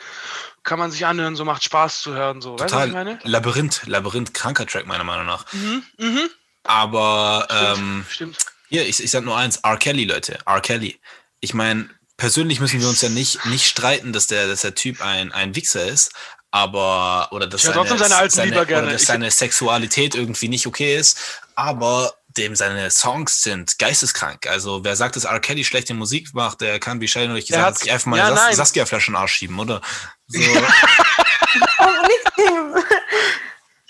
[0.64, 2.42] kann man sich anhören, so macht Spaß zu hören.
[2.42, 2.54] So.
[2.58, 3.18] Weißt du, was Total ich meine?
[3.22, 5.44] Labyrinth, Labyrinth, kranker Track meiner Meinung nach.
[5.52, 6.28] Mhm, mhm.
[6.64, 8.36] Aber Stimmt, ähm, stimmt.
[8.68, 9.76] hier, ich, ich sag nur eins, R.
[9.76, 10.60] Kelly, Leute, R.
[10.60, 10.98] Kelly.
[11.38, 15.00] Ich meine, persönlich müssen wir uns ja nicht, nicht streiten, dass der, dass der Typ
[15.02, 16.12] ein, ein Wichser ist,
[16.50, 17.80] aber oder dass seine
[18.16, 18.84] alten Lieder gerne.
[18.86, 21.18] Oder dass seine Sexualität irgendwie nicht okay ist,
[21.56, 24.46] aber dem seine Songs sind geisteskrank.
[24.46, 25.40] Also wer sagt, dass R.
[25.40, 28.16] Kelly schlechte Musik macht, der kann wie Schein euch Der gesagt hat- sich einfach mal
[28.18, 28.34] ja.
[28.34, 29.80] Sas Saskia-Flasche in den Arsch schieben, oder?
[30.26, 30.40] So,
[31.78, 32.74] Aber nicht dem.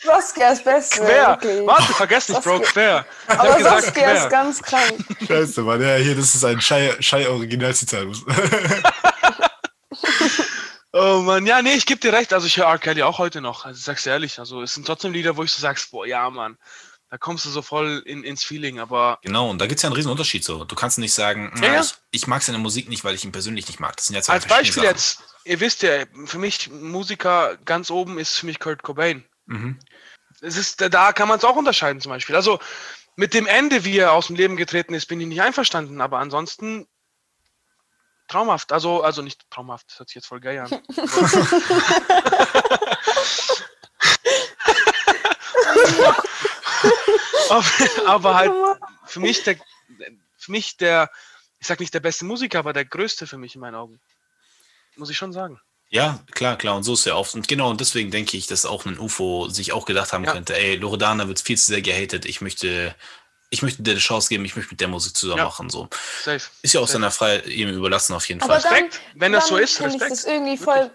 [0.05, 1.01] Saskia ist Beste.
[1.01, 1.29] Quer.
[1.29, 1.67] wirklich.
[1.67, 3.07] Warte, vergesst nicht, Bro, quer.
[3.29, 4.29] Ich Aber gesagt, Saskia ist quer.
[4.31, 5.05] ganz krank.
[5.27, 5.81] Scheiße, Mann.
[5.81, 8.07] Ja, hier, das ist ein Schei-Originalzitat.
[10.97, 12.33] Oh Mann, ja, nee, ich geb dir recht.
[12.33, 12.79] Also ich höre R.
[12.79, 13.64] Kelly auch heute noch.
[13.64, 14.38] Also ich sag's dir ehrlich.
[14.38, 16.57] Also es sind trotzdem Lieder, wo ich so sagst, boah, ja, Mann.
[17.11, 19.88] Da kommst du so voll in, ins Feeling, aber Genau, und da gibt es ja
[19.88, 20.64] einen riesen Unterschied so.
[20.64, 23.67] Du kannst nicht sagen, Ja, ich, ich mag seine Musik nicht, weil ich ihn persönlich
[23.67, 23.97] nicht mag.
[23.97, 24.95] Das sind ja zwei als Beispiel Sachen.
[24.95, 29.25] jetzt, ihr wisst ja, für mich Musiker ganz oben ist für mich Kurt Cobain.
[29.47, 29.79] Mhm.
[30.45, 32.37] Es ist, da kann man es auch unterscheiden zum Beispiel.
[32.37, 32.59] Also
[33.17, 36.19] mit dem Ende, wie er aus dem Leben getreten ist, bin ich nicht einverstanden, aber
[36.19, 36.89] ansonsten
[38.29, 38.73] traumhaft.
[38.73, 40.71] Also, also nicht traumhaft, das hört sich jetzt voll geil an.
[48.07, 48.53] aber, halt
[49.07, 49.57] für mich der,
[50.37, 51.11] für mich der,
[51.59, 54.01] ich sag nicht der beste Musiker, aber der größte für mich in meinen Augen.
[54.97, 55.61] Muss ich schon sagen.
[55.90, 56.77] Ja, klar, klar.
[56.77, 57.35] Und so ist er oft.
[57.35, 60.33] Und genau, und deswegen denke ich, dass auch ein UFO sich auch gedacht haben Ja.
[60.33, 62.25] könnte, ey, Loredana wird viel zu sehr gehatet.
[62.25, 62.94] Ich möchte,
[63.51, 65.44] ich möchte dir eine Chance geben, ich möchte mit der Musik zusammen Ja.
[65.44, 65.70] machen.
[65.70, 65.88] So.
[66.25, 66.40] Safe.
[66.62, 66.92] Ist ja auch Safe.
[66.94, 68.73] seiner frei ihm überlassen auf jeden Aber Fall.
[68.73, 70.11] Respekt, wenn das so dann ist, fänd Ich Respekt.
[70.12, 70.90] das irgendwie voll,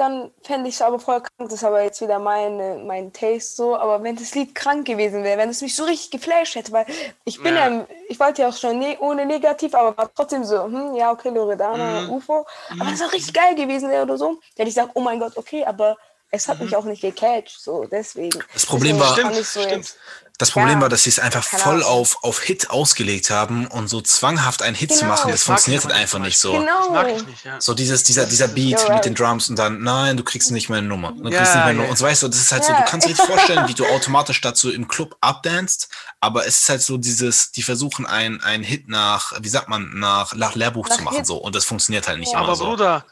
[0.00, 1.30] dann fände ich es aber voll krank.
[1.38, 3.76] Das ist aber jetzt wieder meine, mein Taste so.
[3.76, 6.86] Aber wenn das Lied krank gewesen wäre, wenn es mich so richtig geflasht hätte, weil
[7.24, 7.68] ich bin Ja.
[7.68, 11.10] ja, ich wollte ja auch schon ne ohne negativ, aber war trotzdem so, hm, ja,
[11.12, 12.10] okay, Loredana, Mhm.
[12.10, 12.46] UFO.
[12.70, 15.00] Aber wenn es auch richtig geil gewesen wäre oder so, dann hätte ich gesagt, oh
[15.00, 15.96] mein Gott, okay, aber
[16.30, 18.38] es hat mich auch nicht gecatcht, so deswegen.
[18.38, 18.44] Mhm.
[18.54, 19.96] Das Problem Deswegen war- Stimmt, so stimmt.
[20.40, 23.88] Das Problem Ja, war, dass sie es einfach voll auf, auf Hit ausgelegt haben und
[23.88, 25.10] so zwanghaft einen Hit zu Genau.
[25.12, 26.52] machen, das funktioniert halt einfach nicht so.
[26.52, 26.78] Genau.
[26.80, 27.60] Das mag ich nicht, ja.
[27.60, 29.04] So dieses, dieser, dieser Beat You're mit right.
[29.04, 31.12] den Drums und dann, nein, du kriegst nicht meine Nummer.
[31.12, 31.90] Du kriegst Ja, nicht meine Nummer.
[31.90, 33.84] Und so weißt du, das ist halt so, du kannst dir nicht vorstellen, wie du
[33.86, 38.64] automatisch dazu im Club abdanst, aber es ist halt so dieses, die versuchen einen, einen
[38.64, 41.26] Hit nach, wie sagt man, nach, nach Lehrbuch Nach zu machen Hit.
[41.26, 42.38] so und das funktioniert halt nicht Ja.
[42.38, 42.64] immer Aber so.
[42.64, 43.04] Bruder,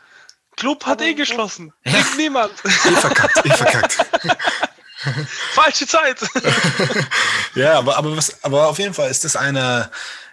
[0.56, 1.74] Club hat Aber- eh geschlossen.
[1.84, 2.52] Kriegt niemand.
[2.64, 3.98] Eh verkackt, eh verkackt.
[5.52, 6.18] Falsche Zeit.
[7.54, 9.90] Ja, aber, aber, was, aber auf jeden Fall ist das einer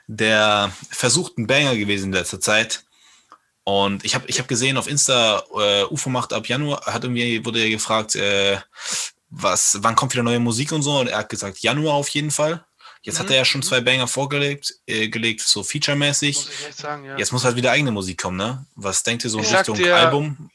[0.08, 2.84] der versuchten Banger gewesen in letzter Zeit.
[3.64, 7.44] Und ich habe ich hab gesehen auf Insta, äh, UFO macht ab Januar, hat irgendwie,
[7.44, 8.60] wurde er gefragt, äh,
[9.30, 11.00] was, wann kommt wieder neue Musik und so.
[11.00, 12.64] Und er hat gesagt, Januar auf jeden Fall.
[13.02, 16.48] Jetzt hat Mhm, er ja schon zwei Banger vorgelegt, äh, gelegt, so featuremäßig.
[16.84, 17.18] Ja.
[17.18, 18.66] Jetzt muss halt wieder eigene Musik kommen, ne?
[18.76, 20.52] Was denkt ihr so in Richtung dir- Album?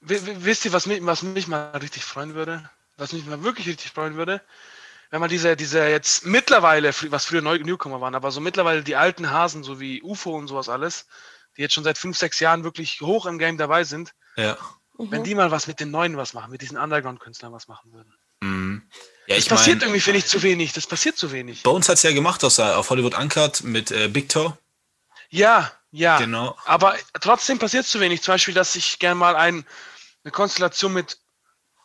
[0.00, 2.68] Wisst ihr, was mich, was mich mal richtig freuen würde?
[2.96, 4.40] Was mich mal wirklich richtig freuen würde?
[5.10, 8.96] Wenn man diese, diese jetzt mittlerweile, was früher Neu Newcomer waren, aber so mittlerweile die
[8.96, 11.06] alten Hasen, so wie UFO und sowas alles,
[11.56, 14.56] die jetzt schon seit fünf, sechs Jahren wirklich hoch im Game dabei sind, Ja.
[14.98, 18.12] wenn die mal was mit den Neuen was machen, mit diesen Underground-Künstlern was machen würden.
[18.40, 18.82] Mhm.
[19.28, 20.72] Ja, Das ich passiert meine, irgendwie, finde ich, zu wenig.
[20.72, 21.62] Das passiert zu wenig.
[21.62, 24.56] bei uns hat es ja gemacht, dass er auf Hollywood Uncut mit äh, Big Toe.
[25.30, 26.18] Ja, ja.
[26.18, 26.56] Genau.
[26.64, 28.22] Aber trotzdem passiert zu wenig.
[28.22, 29.64] Zum Beispiel, dass ich gerne mal ein,
[30.24, 31.18] eine Konstellation mit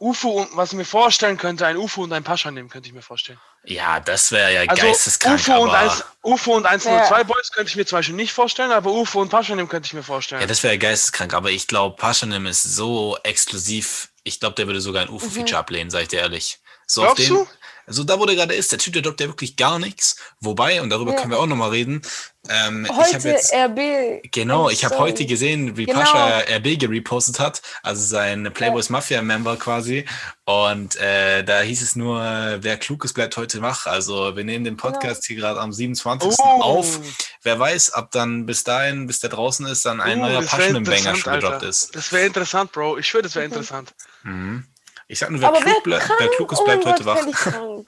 [0.01, 2.93] UFO und was ich mir vorstellen könnte, ein UFO und ein Pascha nehmen, könnte ich
[2.93, 3.39] mir vorstellen.
[3.63, 5.91] Ja, das wäre ja Also geisteskrank, UFO und, aber...
[5.91, 7.23] 1, UFO und 102 Ja.
[7.23, 9.93] Boys könnte ich mir zum Beispiel nicht vorstellen, aber UFO und Pascha nehmen könnte ich
[9.93, 10.41] mir vorstellen.
[10.41, 14.09] Ja, das wäre geisteskrank, aber ich glaube, Paschanim ist so exklusiv.
[14.23, 16.59] Ich glaube, der würde sogar ein UFO-Feature ablehnen, sag ich dir ehrlich.
[16.87, 17.05] So Mhm.
[17.05, 17.47] Glaubst auf du?
[17.85, 20.15] Also da, wo der gerade ist, der Typ, der droppt ja wirklich gar nichts.
[20.39, 21.17] Wobei, und darüber Ja.
[21.17, 22.01] können wir auch nochmal reden.
[22.49, 23.53] Ähm, ich Heute habe jetzt.
[23.53, 24.21] RB.
[24.31, 25.99] Genau, ich habe heute gesehen, wie Genau.
[25.99, 30.05] Pascha RB gerepostet hat, also sein Playboys Mafia Member quasi.
[30.45, 32.19] Und äh, da hieß es nur,
[32.61, 33.85] wer klug ist, bleibt heute wach.
[33.85, 36.31] Also wir nehmen den Podcast hier gerade am 27.
[36.39, 36.43] Oh.
[36.61, 36.99] auf.
[37.43, 40.83] Wer weiß, ob dann bis dahin, bis der draußen ist, dann ein Uh, neuer schon
[40.83, 41.95] gedroppt ist.
[41.95, 42.97] Das wäre interessant, Bro.
[42.97, 43.93] Ich schwöre, das wäre interessant.
[44.23, 44.65] Mhm.
[45.11, 46.19] Ich sag nur, wer, wer klug, ble krank?
[46.21, 47.83] wer klug ist, oh bleibt mein heute Gott, wach.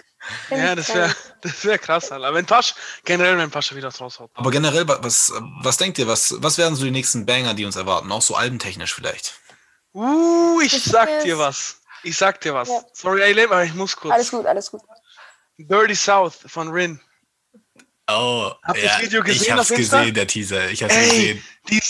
[0.49, 2.25] Ja, das wäre das wär krass, Alter.
[2.27, 4.29] Aber wenn Pasch, generell, wenn Pascha wieder was raushaut.
[4.33, 5.31] Aber generell, wa- was,
[5.61, 8.11] was denkt ihr, was, was werden so die nächsten Banger, die uns erwarten?
[8.11, 9.35] Auch so albentechnisch vielleicht.
[9.93, 11.79] Uh, ich Das sag dir was.
[12.03, 12.67] Ich sag dir was.
[12.67, 12.81] Ja.
[12.91, 14.13] Sorry, ey, Leben, aber ich muss kurz.
[14.13, 14.81] Alles gut, alles gut.
[15.57, 16.99] Dirty South von Rin.
[18.09, 20.69] Oh, Habt ihr das Video gesehen ich hab's gesehen, der Teaser.
[20.69, 21.43] Ich hab's Ey, gesehen.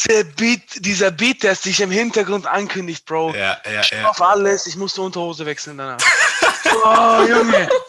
[0.08, 3.34] Diese Beat, dieser Beat, der sich im Hintergrund ankündigt, Bro.
[3.36, 4.10] Ja, ja, Ich ja.
[4.10, 6.00] auf alles, ich musste Unterhose wechseln danach.
[6.86, 7.70] oh, Junge.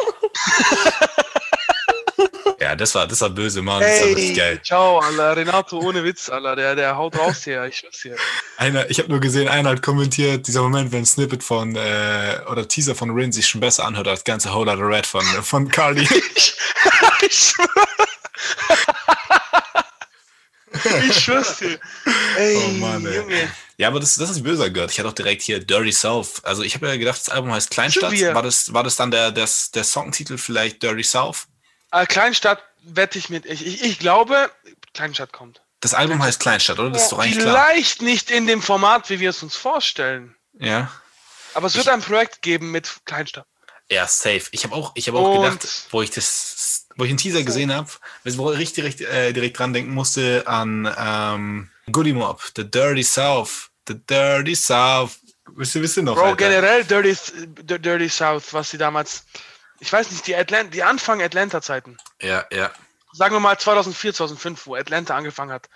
[2.60, 3.82] Ja, das war, das war böse, Mann.
[3.82, 4.58] Das war geil.
[4.64, 5.36] ciao, Alter.
[5.36, 6.56] Renato, ohne Witz, Alter.
[6.56, 8.16] Der, der haut raus hier, ich schwör's dir.
[8.56, 12.40] Einer, ich habe nur gesehen, einer hat kommentiert, dieser Moment, wenn ein Snippet von, äh,
[12.50, 15.68] oder Teaser von Rin sich schon besser anhört als ganze Whole Lotta Red von, von
[15.68, 16.08] Cardi.
[16.36, 16.56] Ich,
[17.26, 17.86] ich schwör.
[21.08, 21.78] Ich schwör's dir.
[22.36, 23.16] Ey, Oh Mann, ey.
[23.16, 23.50] Junge.
[23.76, 24.90] ja, aber das, das ist böser gehört.
[24.92, 26.44] Ich hatte auch direkt hier Dirty South.
[26.44, 28.12] Also ich habe ja gedacht, das Album heißt Kleinstadt.
[28.34, 31.46] War das, war das dann der, der, der Songtitel vielleicht Dirty South?
[31.92, 33.46] Äh, Kleinstadt wette ich mit.
[33.46, 34.50] Ich, ich, ich glaube,
[34.92, 35.60] Kleinstadt kommt.
[35.80, 36.90] Das Album heißt Kleinstadt, oder?
[36.90, 37.66] Das ist doch eigentlich klar.
[37.68, 40.34] Vielleicht nicht in dem Format, wie wir es uns vorstellen.
[40.58, 40.90] Ja.
[41.52, 43.46] Aber es wird ein Projekt geben mit Kleinstadt.
[43.90, 44.44] Ja, safe.
[44.52, 47.42] Ich habe auch, ich habe auch Und- gedacht, wo ich das, wo ich den Teaser
[47.42, 47.88] gesehen habe,
[48.24, 53.02] wo ich richtig, richtig äh, direkt dran denken musste an ähm, Goody Mob, The Dirty
[53.02, 55.18] South, The Dirty South.
[55.56, 56.14] Wisst ihr, wisst ihr noch?
[56.14, 56.36] Bro, Alter?
[56.36, 57.16] generell Dirty,
[57.62, 59.24] Dirty South, was sie damals,
[59.80, 61.96] ich weiß nicht, die, Atlant die Anfang Atlanta-Zeiten.
[62.20, 62.70] Ja, ja.
[63.12, 65.68] Sagen wir mal 2004, 2005, wo Atlanta angefangen hat.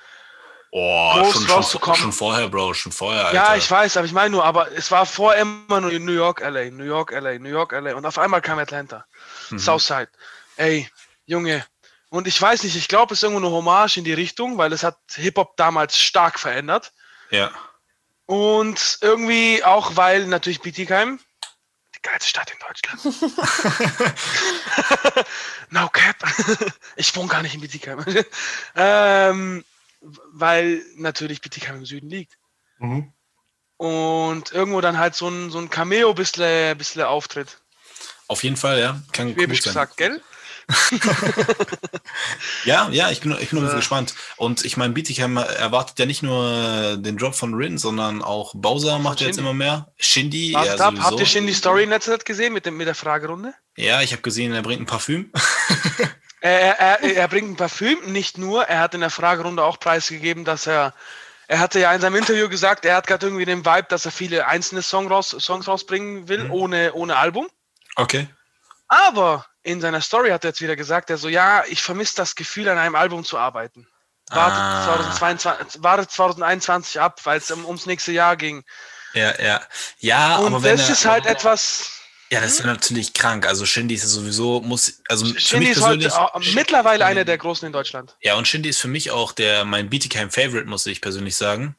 [0.70, 2.00] Oh, Groß schon, schon, rauszukommen.
[2.00, 3.34] schon vorher, Bro, schon vorher, Alter.
[3.34, 6.40] Ja, ich weiß, aber ich meine nur, aber es war vor immer nur New York,
[6.40, 9.06] LA, New York, LA, New York, LA und auf einmal kam Atlanta.
[9.50, 9.58] Mhm.
[9.58, 10.08] Southside.
[10.56, 10.90] Ey,
[11.28, 11.64] Junge.
[12.08, 14.72] Und ich weiß nicht, ich glaube, es ist irgendwo eine Hommage in die Richtung, weil
[14.72, 16.92] es hat Hip-Hop damals stark verändert.
[17.30, 17.50] Ja.
[18.24, 21.20] Und irgendwie auch, weil natürlich Bietigheim,
[21.94, 23.04] die geilste Stadt in Deutschland.
[25.70, 26.16] no cap.
[26.96, 28.04] ich wohne gar nicht in Bietigheim.
[28.74, 29.64] ähm,
[30.32, 32.38] weil natürlich Bietigheim im Süden liegt.
[32.78, 33.12] Mhm.
[33.76, 37.58] Und irgendwo dann halt so ein, so ein Cameo bisschen, bisschen Auftritt.
[38.28, 39.02] Auf jeden Fall, ja.
[39.12, 39.70] Kann gut Schwäbisch sein.
[39.70, 40.22] gesagt, gell?
[42.64, 43.74] Ja, ja, ich bin, ich bin ein bisschen Ja.
[43.76, 44.14] gespannt.
[44.36, 48.98] Und ich meine, Bietigheim erwartet ja nicht nur den Drop von Rin, sondern auch Bowser
[48.98, 49.40] macht jetzt Shindy.
[49.40, 49.92] immer mehr.
[49.98, 52.86] Shindy, ja, Wartet ab, habt ihr die Story in letzter Zeit gesehen mit, dem, mit
[52.86, 53.54] der Fragerunde?
[53.76, 55.32] Ja, ich habe gesehen, er bringt ein Parfüm.
[56.40, 60.44] Er, er, er bringt ein Parfüm, nicht nur, er hat in der Fragerunde auch preisgegeben,
[60.44, 60.94] dass er,
[61.48, 64.12] er hatte ja in seinem Interview gesagt, er hat gerade irgendwie den Vibe, dass er
[64.12, 66.50] viele einzelne Song raus, Songs rausbringen will, Mhm.
[66.52, 67.48] ohne, ohne Album.
[67.96, 68.28] Okay.
[68.86, 72.34] Aber in seiner Story hat er jetzt wieder gesagt, er so, ja, ich vermisse das
[72.34, 73.86] Gefühl, an einem Album zu arbeiten.
[74.30, 74.84] Wartet, Ah.
[75.14, 78.64] 2022, wartet 2021 ab, weil es um, ums nächste Jahr ging.
[79.14, 79.62] Ja, ja.
[79.98, 81.92] Ja, Und aber wenn das er, ist halt etwas.
[82.30, 83.46] Ja, das ist natürlich krank.
[83.46, 86.10] Also Shindy ist ja sowieso, muss, also für Shindy mich ist heute
[86.54, 88.16] mittlerweile einer der großen in Deutschland.
[88.20, 91.74] Ja, und Shindy ist für mich auch der, mein Bietigheim Favorite, muss ich persönlich sagen.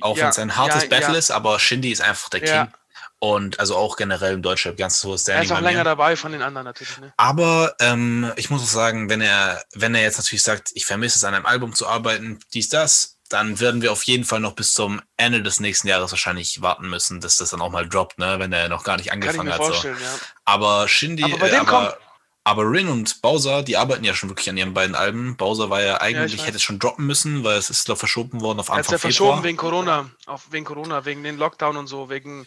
[0.00, 1.18] Auch Ja, wenn es ein hartes ja, Battle ja.
[1.18, 2.40] ist, aber Shindy ist einfach der.
[2.40, 2.72] King.
[3.20, 5.84] Und also auch generell im Deutschrap ganz hohes Er Standing ist auch länger mir.
[5.84, 6.98] dabei von den anderen natürlich.
[6.98, 7.12] Ne?
[7.16, 11.16] Aber ähm, ich muss auch sagen, wenn er, wenn er jetzt natürlich sagt, ich vermisse
[11.16, 14.52] es an einem Album zu arbeiten, dies, das, dann werden wir auf jeden Fall noch
[14.52, 18.18] bis zum Ende des nächsten Jahres wahrscheinlich warten müssen, dass das dann auch mal droppt,
[18.20, 19.64] ne, wenn er noch gar nicht angefangen hat.
[19.64, 19.88] So.
[19.88, 19.94] ja.
[20.44, 21.98] Aber Shindy, Aber bei dem kommt- aber,
[22.44, 25.36] aber Rin und Bowser, die arbeiten ja schon wirklich an ihren beiden Alben.
[25.36, 26.46] Bowser war ja eigentlich, weiß.
[26.46, 28.92] hätte es schon droppen müssen, weil es ist glaube verschoben worden auf Er hat Anfang
[28.92, 29.44] ja verschoben Februar.
[29.44, 32.46] wegen Corona, auf, wegen Corona, wegen den Lockdown und so, wegen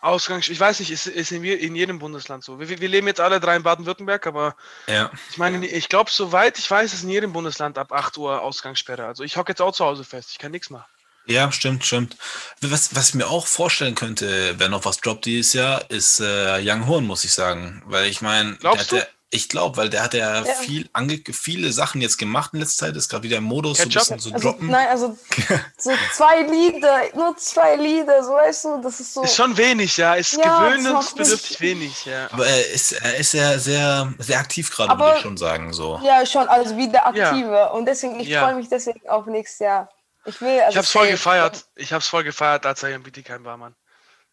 [0.00, 0.48] Ausgangs.
[0.48, 2.58] Ich weiß nicht, ist, ist in, in jedem Bundesland so.
[2.58, 5.10] Wir, wir leben jetzt alle drei in Baden-Württemberg, aber Ja.
[5.30, 9.04] ich meine, ich glaube, soweit ich weiß, ist in jedem Bundesland ab 8 Uhr Ausgangssperre.
[9.06, 10.86] Also ich hocke jetzt auch zu Hause fest, ich kann nichts machen.
[11.26, 12.16] Ja, stimmt, stimmt.
[12.60, 16.58] Was, was ich mir auch vorstellen könnte, wenn noch was droppt dieses Jahr, ist äh,
[16.62, 17.82] Young Horn, muss ich sagen.
[17.86, 19.06] Weil ich meine, Glaubst du?
[19.32, 20.54] Ich glaube, weil der hat ja, Ja.
[20.54, 23.84] viel ange viele Sachen jetzt gemacht in letzter Zeit, ist gerade wieder im Modus, so
[23.84, 24.16] ein Ketchup?
[24.16, 24.68] bisschen zu Also, droppen.
[24.68, 25.16] nein, also
[25.78, 29.22] so zwei Lieder, nur zwei Lieder, so weißt du, das ist so.
[29.22, 30.14] Ist schon wenig, ja.
[30.14, 32.28] Ist Ja, gewöhnungsbedürftig wenig, ja.
[32.32, 35.72] Aber er ist, er ist ja sehr, sehr aktiv gerade, würde ich schon sagen.
[35.72, 36.00] So.
[36.02, 37.70] Ja, schon, also wieder aktive.
[37.72, 38.42] Und deswegen, ich Ja.
[38.44, 39.88] freue mich deswegen auf nächstes Jahr.
[40.24, 41.12] Ich will, also Ich hab's voll safe.
[41.12, 41.64] gefeiert.
[41.76, 43.74] Ich hab's voll gefeiert, als er hier in Bietigheim war, Mann.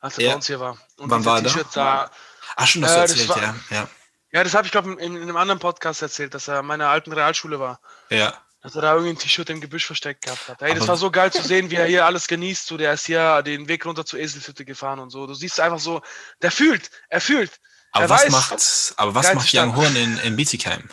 [0.01, 0.29] Als er Ja.
[0.31, 0.77] bei uns hier war.
[0.97, 1.51] Und Wann war er da?
[1.73, 2.11] Da.
[2.55, 3.55] Ach, schon, das Äh, du das erzählt, war- ja.
[3.69, 3.87] ja.
[4.31, 6.89] Ja, das habe ich, glaube in, in einem anderen Podcast erzählt, dass er in meiner
[6.89, 7.79] alten Realschule war.
[8.09, 8.33] Ja.
[8.61, 10.61] Dass er da irgendwie ein T-Shirt im Gebüsch versteckt gehabt hat.
[10.61, 12.65] Ey, das Aber- war so geil zu sehen, wie er hier alles genießt.
[12.67, 15.27] So, der ist hier den Weg runter zur Eselshütte gefahren und so.
[15.27, 16.01] Du siehst einfach so,
[16.41, 17.59] der fühlt, er fühlt.
[17.91, 19.53] Aber er was weiß, macht, aber was macht.
[19.53, 20.89] Young Horn in, in Bietigheim?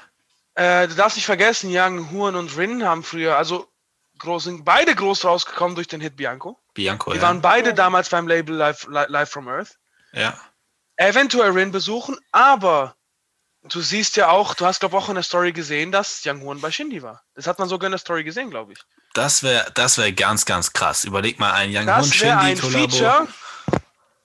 [0.55, 3.69] Äh, du darfst nicht vergessen, Young, Huren und Rin haben früher, also
[4.19, 6.57] groß, sind beide groß rausgekommen durch den Hit Bianco.
[6.75, 7.23] Bianco, Die ja.
[7.23, 9.77] waren beide damals beim Label Live, Li- Live from Earth.
[10.13, 10.39] ja.
[10.97, 12.95] Eventuell Rin besuchen, aber
[13.69, 16.61] du siehst ja auch, du hast glaube auch in der Story gesehen, dass Young Huren
[16.61, 17.23] bei Shindy war.
[17.35, 18.79] Das hat man sogar in der Story gesehen, glaube ich.
[19.15, 21.05] Das wäre das wär ganz, ganz krass.
[21.05, 22.89] Überleg mal ein Young Horn Das wäre Shindy ein Kollabo.
[22.89, 23.29] Feature.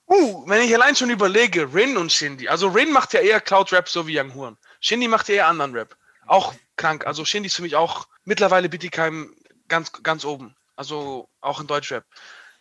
[0.08, 2.50] Uh, wenn ich allein schon überlege, Rin und Shindy.
[2.50, 4.58] Also Rin macht ja eher Cloud Rap, so wie Young Huren.
[4.82, 5.96] Shindy macht ja eher anderen Rap.
[6.26, 7.06] Auch krank.
[7.06, 9.36] Also Shindy ist für mich auch mittlerweile Bietigheim
[9.68, 10.56] ganz, ganz oben.
[10.76, 12.04] Also auch in Deutschrap.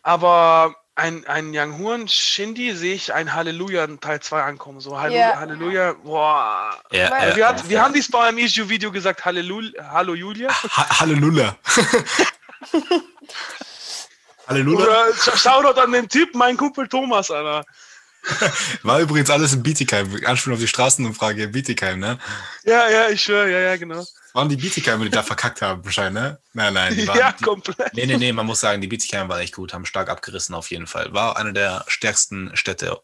[0.03, 4.79] Aber ein, ein Young Huren Shindy sehe ich ein Halleluja Teil 2 ankommen.
[4.79, 5.39] So Halleluja, Ja.
[5.39, 6.71] Halleluja, boah.
[6.91, 7.35] Ja, Weil- ja.
[7.35, 9.25] Wie, hat, wie haben die es bei einem Issue-Video gesagt?
[9.25, 10.49] Halleluja, Hallo Julia?
[10.51, 11.55] Ha Halleluja.
[14.47, 14.85] Halleluja.
[14.85, 17.63] Oder Shoutout an den Typ, mein Kumpel Thomas, Alter.
[18.83, 20.13] War übrigens alles in Bietigheim.
[20.25, 22.19] Anspielung auf die Straßenumfrage in Bietigheim, ne?
[22.63, 24.05] Ja, ja, ich schwöre, ja, ja, genau.
[24.33, 26.39] Waren die Bietigheim, die da verkackt haben, wahrscheinlich, ne?
[26.53, 26.95] Nein, nein.
[26.95, 27.93] Die waren, Ja, die, komplett.
[27.93, 30.69] nee, nee, nee, man muss sagen, die Bietigheim waren echt gut, haben stark abgerissen auf
[30.69, 31.13] jeden Fall.
[31.13, 32.99] War eine der stärksten Städte.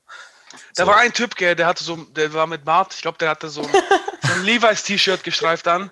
[0.75, 0.87] Da So.
[0.91, 3.49] war ein Typ, gell, der hatte so, der war mit Bart, ich glaube, der hatte
[3.49, 3.71] so ein,
[4.21, 5.91] so ein Levi's T-Shirt gestreift an.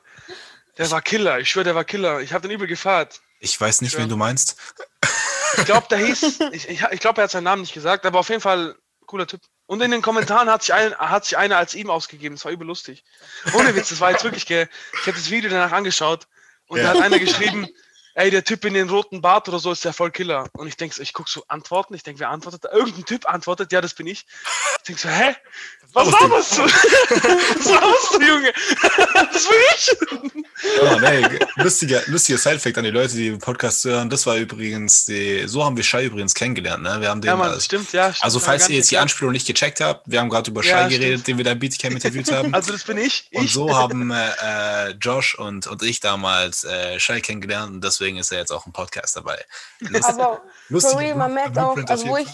[0.77, 2.19] Der war Killer, ich schwöre, der war Killer.
[2.21, 3.21] Ich habe den übel gefeiert.
[3.39, 3.99] Ich weiß nicht, Ja.
[3.99, 4.57] wen du meinst.
[5.57, 8.19] Ich glaube, der hieß, ich, ich, ich glaube, er hat seinen Namen nicht gesagt, aber
[8.19, 9.41] auf jeden Fall cooler Typ.
[9.65, 12.35] Und in den Kommentaren hat sich, ein, hat sich einer als ihm ausgegeben.
[12.35, 13.03] Das war übel lustig.
[13.53, 14.69] Ohne Witz, das war jetzt wirklich, gell.
[15.01, 16.27] Ich habe das Video danach angeschaut
[16.67, 16.83] und Ja.
[16.83, 17.67] da hat einer geschrieben,
[18.15, 20.47] ey, der Typ in den roten Bart oder so ist der voll Killer.
[20.53, 22.65] Und ich denke, so, ich gucke so Antworten, ich denke, wer antwortet?
[22.71, 24.25] Irgendein Typ antwortet, ja, das bin ich.
[24.77, 25.35] Ich denke so, hä?
[25.93, 26.61] Was laberst du?
[26.63, 28.53] Was laberst du, Junge?
[29.33, 29.95] Das bin ich!
[30.81, 34.09] Oh, nee, lustiger, lustiger Sidefact an die Leute, die den Podcast hören.
[34.09, 36.99] Das war übrigens die, so haben wir Shai übrigens kennengelernt, ne?
[37.01, 38.11] Wir haben den Ja, Mann, als- stimmt, ja.
[38.13, 38.97] Stimmt, Also, falls ihr jetzt die.
[38.97, 41.27] Anspielung nicht gecheckt habt, wir haben gerade über Ja, Shai geredet, stimmt.
[41.27, 42.53] den wir da in Bietigheim interviewt haben.
[42.53, 43.29] Also, das bin ich.
[43.33, 43.53] und ich.
[43.53, 48.31] so haben äh, äh, Josh und, und ich damals äh, Shai kennengelernt und deswegen ist
[48.31, 49.43] er jetzt auch im Podcast dabei.
[49.79, 52.27] Lust- Aber for real, man merkt auch, also wo ich,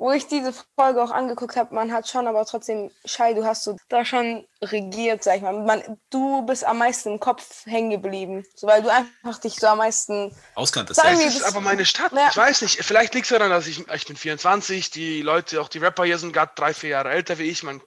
[0.00, 3.64] wo ich diese Folge auch angeguckt habe, man hat schon aber trotzdem, Shai, du hast
[3.64, 5.52] so da schon regiert, sag ich mal.
[5.52, 9.66] Man, du bist am meisten im Kopf hängen geblieben, so, weil du einfach dich so
[9.66, 11.16] am meisten Auskannt ist Sag ja.
[11.18, 12.12] mir- Das ist aber meine Stadt.
[12.12, 12.28] Ja.
[12.30, 12.82] Ich weiß nicht.
[12.84, 16.18] Vielleicht liegt es daran, dass ich, ich bin 24, die Leute, auch die Rapper hier
[16.18, 17.64] sind gerade drei, vier Jahre älter wie ich.
[17.64, 17.82] Man,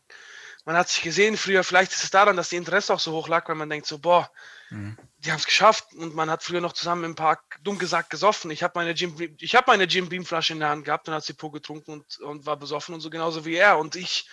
[0.65, 1.63] man hat sich gesehen früher.
[1.63, 3.99] Vielleicht ist es daran, dass die Interesse auch so hoch lag, weil man denkt so,
[3.99, 4.29] boah,
[4.71, 4.97] Mhm.
[5.17, 8.49] die haben es geschafft und man hat früher noch zusammen im Park dumm gesagt gesoffen.
[8.51, 11.13] Ich habe meine Jim, ich habe meine Jim Beam Flasche in der Hand gehabt und
[11.13, 13.77] hat sie pur getrunken und, und war besoffen und so genauso wie er.
[13.77, 14.29] Und ich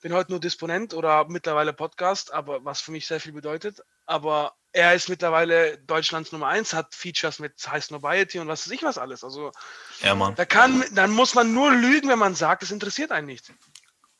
[0.00, 3.82] bin heute nur Disponent oder mittlerweile Podcast, aber was für mich sehr viel bedeutet.
[4.06, 8.72] Aber er ist mittlerweile Deutschlands Nummer eins, hat Features mit High Snobiety und was weiß
[8.72, 9.22] ich was alles.
[9.22, 9.52] Also
[10.00, 10.34] Ja, Mann.
[10.34, 13.52] da kann, dann muss man nur lügen, wenn man sagt, es interessiert einen nicht.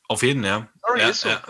[0.09, 0.69] Auf jeden, ja.
[0.87, 1.29] Sorry, ja, ist so.
[1.31, 1.43] ja.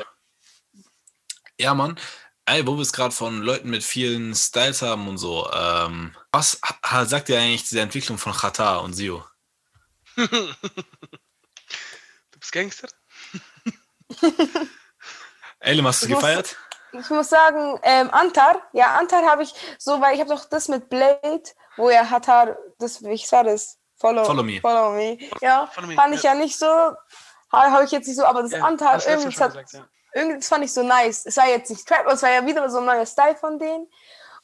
[1.59, 1.99] ja, Mann.
[2.47, 5.51] Ey, wo wir es gerade von Leuten mit vielen Styles haben und so.
[5.53, 6.61] Ähm, was
[7.07, 9.25] sagt dir eigentlich diese Entwicklung von Qatar und Sio?
[10.17, 12.89] Du bist Gangster?
[15.61, 16.57] Elim, hast du Ich muss- gefeiert?
[16.93, 20.69] Ich muss sagen, ähm, Antar, ja, Antar habe ich so, weil ich habe doch das
[20.69, 21.43] mit Blade,
[21.77, 23.79] wo er Hatar, das, wie war das?
[23.97, 24.61] Follow, Follow me.
[24.61, 25.19] Follow me.
[25.41, 26.97] Ja, Follow me, fand ich ja nicht so, habe
[27.73, 29.89] hab ich jetzt nicht so, aber das Ja, Antar, irgendwie, schon hat, gesagt, ja.
[30.15, 31.27] Irgendwie, das fand ich so nice.
[31.27, 33.59] Es war jetzt nicht Trap, aber es war ja wieder so ein neuer Style von
[33.59, 33.87] denen.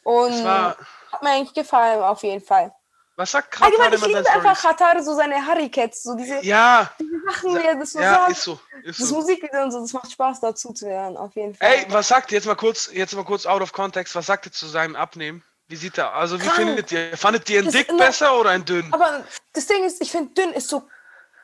[0.02, 0.76] Und war,
[1.12, 2.72] hat mir eigentlich gefallen, auf jeden Fall.
[3.16, 4.64] was sagt gerade Allgemein, ich liebe einfach?
[4.64, 8.30] Hatar, so seine Harry-Cats, so diese, Ja, diese Sachen, wie er das so ja, sagt.
[8.32, 8.60] ist so.
[8.82, 9.14] Ist das so.
[9.16, 11.68] Musikvideo und so, das macht Spaß dazu zu hören, auf jeden Fall.
[11.70, 14.46] Ey, was sagt ihr jetzt mal kurz, jetzt mal kurz out of context, was sagt
[14.46, 15.44] ihr zu seinem Abnehmen?
[15.68, 16.14] Wie sieht er?
[16.14, 16.56] Also wie Krank.
[16.56, 17.16] findet ihr?
[17.16, 18.92] Fandet ihr ihn Das dick besser oder ein dünn?
[18.92, 20.88] Aber das Ding ist, ich finde, dünn ist so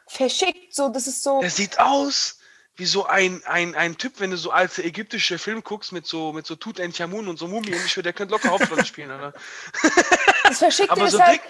[0.08, 1.40] verschickt, so, das ist so.
[1.40, 2.38] Der sieht aus
[2.76, 6.32] wie so ein, ein, ein Typ, wenn du so alte ägyptische Film guckst mit so
[6.32, 7.80] mit so Tutanchamun und so Mumien.
[7.86, 9.32] Ich würde, der könnte locker Hauptrolle spielen, Alter.
[10.44, 11.42] Das Verschickte Aber ist so halt, dick.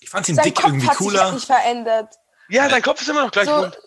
[0.00, 1.24] Ich fand ihn dick Kopf irgendwie hat sich cooler.
[1.24, 2.14] halt nicht verändert.
[2.48, 3.78] Ja, dein Kopf ist immer noch gleich So, rund.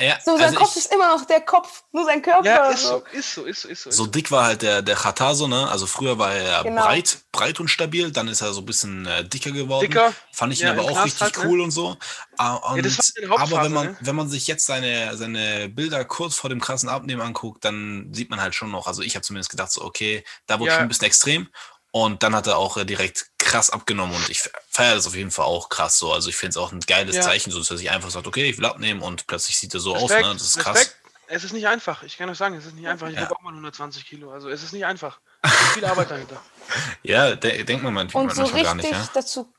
[0.00, 2.46] Ja, so sein also Kopf ich, ist immer noch der Kopf, nur sein Körper.
[2.46, 2.88] Ja, ist so.
[2.88, 3.90] so, ist so, ist so, ist so.
[3.90, 5.68] Ist so dick war halt der, der Qatar so, ne?
[5.68, 6.82] Also früher war er Genau.
[6.82, 9.88] breit, breit und stabil, dann ist er so ein bisschen äh, dicker geworden.
[9.88, 10.12] Dicker.
[10.32, 11.44] Fand ich ihn Ja, aber auch richtig halt, ne?
[11.46, 11.96] cool und so.
[12.38, 13.96] Ah, Und, seine aber wenn man, ne?
[14.00, 18.30] wenn man sich jetzt seine, seine Bilder kurz vor dem krassen Abnehmen anguckt, dann sieht
[18.30, 20.76] man halt schon noch, also ich habe zumindest gedacht, so, okay, da wurde Ja.
[20.76, 21.48] schon ein bisschen extrem.
[21.92, 25.30] Und dann hat er auch äh, direkt krass abgenommen und ich feiere das auf jeden
[25.32, 26.12] Fall auch krass so.
[26.12, 27.22] Also ich finde es auch ein geiles Ja.
[27.22, 29.80] Zeichen, so dass er sich einfach sagt, okay, ich will abnehmen und plötzlich sieht er
[29.80, 30.32] so aus, Respekt, ne?
[30.34, 30.76] Das ist krass.
[30.78, 30.96] Respekt.
[31.26, 32.02] es ist nicht einfach.
[32.04, 33.08] Ich kann euch sagen, es ist nicht einfach.
[33.08, 33.22] Ich Ja.
[33.22, 34.30] habe auch mal 120 Kilo.
[34.32, 35.20] Also es ist nicht einfach.
[35.42, 36.40] Es ist viel Arbeit dahinter.
[37.02, 39.10] Ja, de denkt man manchmal, Und so manchmal gar richtig nicht, ja.
[39.14, 39.52] dazu,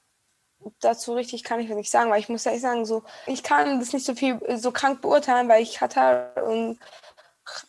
[0.80, 3.80] dazu richtig kann ich das nicht sagen, weil ich muss ehrlich sagen, so, ich kann
[3.82, 6.80] das nicht so viel so krank beurteilen, weil ich Katar und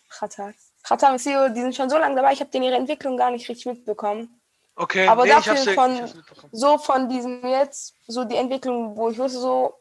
[0.09, 0.53] Katar,
[0.85, 3.31] Katar und Sio, die sind schon so lange dabei, ich habe denen ihre Entwicklung gar
[3.33, 4.41] nicht richtig mitbekommen.
[4.75, 6.12] Okay, Aber nee, dafür ich hab's, von- ich.
[6.53, 9.75] So von diesem jetzt, so die Entwicklung, wo ich wusste, so,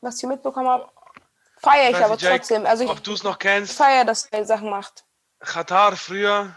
[0.00, 0.88] was ich mitbekommen habe,
[1.58, 2.66] feiere ich Weiß aber nicht, Jake, trotzdem.
[2.66, 5.04] Also ich Ob du es noch kennst, feiere, dass er Sachen macht.
[5.40, 6.56] Katar früher,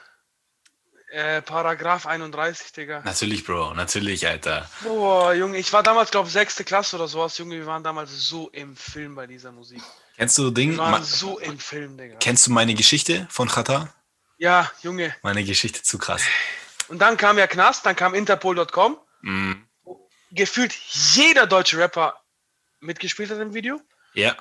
[1.12, 3.02] äh, Paragraph 31, Digga.
[3.04, 4.68] Natürlich, Bro, natürlich, Alter.
[4.82, 8.12] Boah, Junge, ich war damals, glaube ich, sechste Klasse oder sowas, Junge, wir waren damals
[8.12, 9.82] so im Film bei dieser Musik.
[10.16, 10.72] Kennst du Ding?
[10.72, 12.16] Wir waren so im Film, Digga.
[12.20, 13.94] kennst du meine Geschichte von Katar?
[14.38, 15.14] Ja, Junge.
[15.22, 16.24] Meine Geschichte zu krass.
[16.94, 19.00] Und dann kam ja Knast, dann kam Interpol.com.
[19.24, 19.54] Mm,
[20.30, 22.22] Gefühlt jeder deutsche Rapper
[22.82, 23.82] mitgespielt hat im Video.
[24.14, 24.36] ja.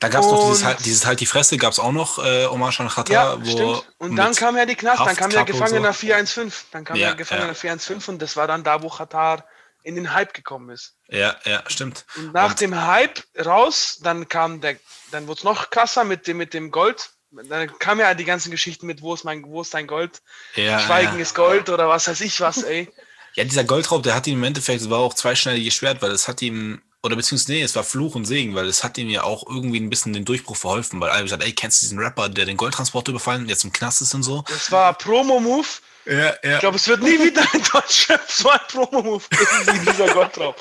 [0.00, 2.46] Da gab es noch dieses halt, dieses halt die Fresse, gab es auch noch, äh,
[2.46, 3.48] Hommage an Katar, Ja, wo.
[3.48, 3.94] stimmt.
[3.98, 6.00] Und dann kam ja die Knast, dann Haft, kam ja Gefangener so.
[6.00, 6.68] 415.
[6.72, 7.54] Dann kam ja, Ja, Gefangener ja.
[7.54, 9.44] 415 und das war dann da, wo Katar
[9.84, 10.96] in den Hype gekommen ist.
[11.06, 12.06] Ja, ja, stimmt.
[12.16, 14.74] Und nach Und- dem Hype raus, dann kam der,
[15.12, 17.10] dann wurde es noch krasser mit dem, mit dem Gold.
[17.30, 20.22] Dann kam ja die ganzen Geschichten mit, wo ist mein, wo ist dein Gold?
[20.54, 21.22] Ja, Schweigen ja.
[21.22, 22.88] ist Gold oder was weiß ich was, ey.
[23.34, 26.26] ja, dieser Goldraub, der hat ihm im Endeffekt, es war auch zweischneidiges Schwert, weil es
[26.26, 29.24] hat ihm, oder beziehungsweise, nee, es war Fluch und Segen, weil es hat ihm ja
[29.24, 32.30] auch irgendwie ein bisschen den Durchbruch verholfen, weil alle gesagt, ey, kennst du diesen Rapper,
[32.30, 34.42] der den Goldtransporter überfallen und jetzt im Knast ist und so?
[34.48, 35.68] Das war Promo-Move.
[36.08, 36.54] Ja, ja.
[36.54, 40.56] Ich glaube, es wird nie wieder in Deutschland so ein Promo-Move geben wie dieser Goldraub.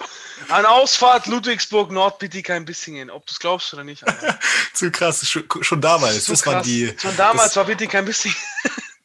[0.50, 4.04] An Ausfahrt Ludwigsburg Nord Bietigheim-Bissingen, ob du es glaubst oder nicht.
[4.74, 6.26] Zu krass, schon, schon damals.
[6.26, 6.93] Das waren die.
[7.00, 8.38] Schon damals das, war Bietigheim-Bissingen.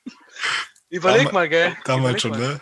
[0.90, 1.76] Überleg Dama- mal, gell?
[1.84, 2.40] Damals Überleg schon, mal.
[2.54, 2.60] ne?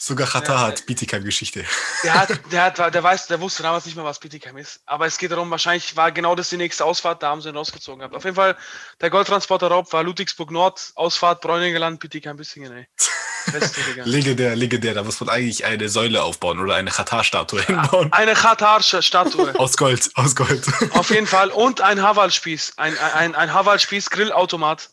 [0.00, 1.64] Sogar Katar Ja, hat Bietigheim-Geschichte.
[2.04, 4.80] Der, hat, der, hat, der weiß, der wusste damals nicht mehr, was Bietigheim ist.
[4.86, 7.56] Aber es geht darum, wahrscheinlich war genau das die nächste Ausfahrt, da haben sie ihn
[7.56, 7.98] rausgezogen.
[7.98, 8.14] gehabt.
[8.14, 8.56] Auf jeden Fall,
[9.00, 12.86] der Goldtransporter-Raub war Ludwigsburg Nord, Ausfahrt Bräuningerland, Bietigheim-Bissingen, ey.
[13.52, 14.04] Beste, Digga.
[14.04, 14.94] Legendär, legendär.
[14.94, 18.12] Da muss man eigentlich eine Säule aufbauen oder eine Katar-Statue hinbauen.
[18.12, 19.54] Eine Katar-Statue.
[19.58, 20.66] Aus Gold, aus Gold.
[20.92, 21.48] Auf jeden Fall.
[21.50, 22.74] Und ein Haval-Spieß.
[22.76, 24.90] Ein, ein, ein Haval-Spieß-Grillautomat.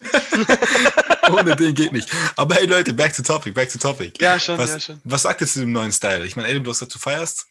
[1.30, 2.08] Ohne den geht nicht.
[2.36, 4.20] Aber hey Leute, back to topic, back to topic.
[4.20, 5.00] Ja, schon, was, ja, schon.
[5.04, 6.24] Was sagt ihr zu dem neuen Style?
[6.26, 7.46] Ich meine, Eddie, du hast gesagt, du feierst.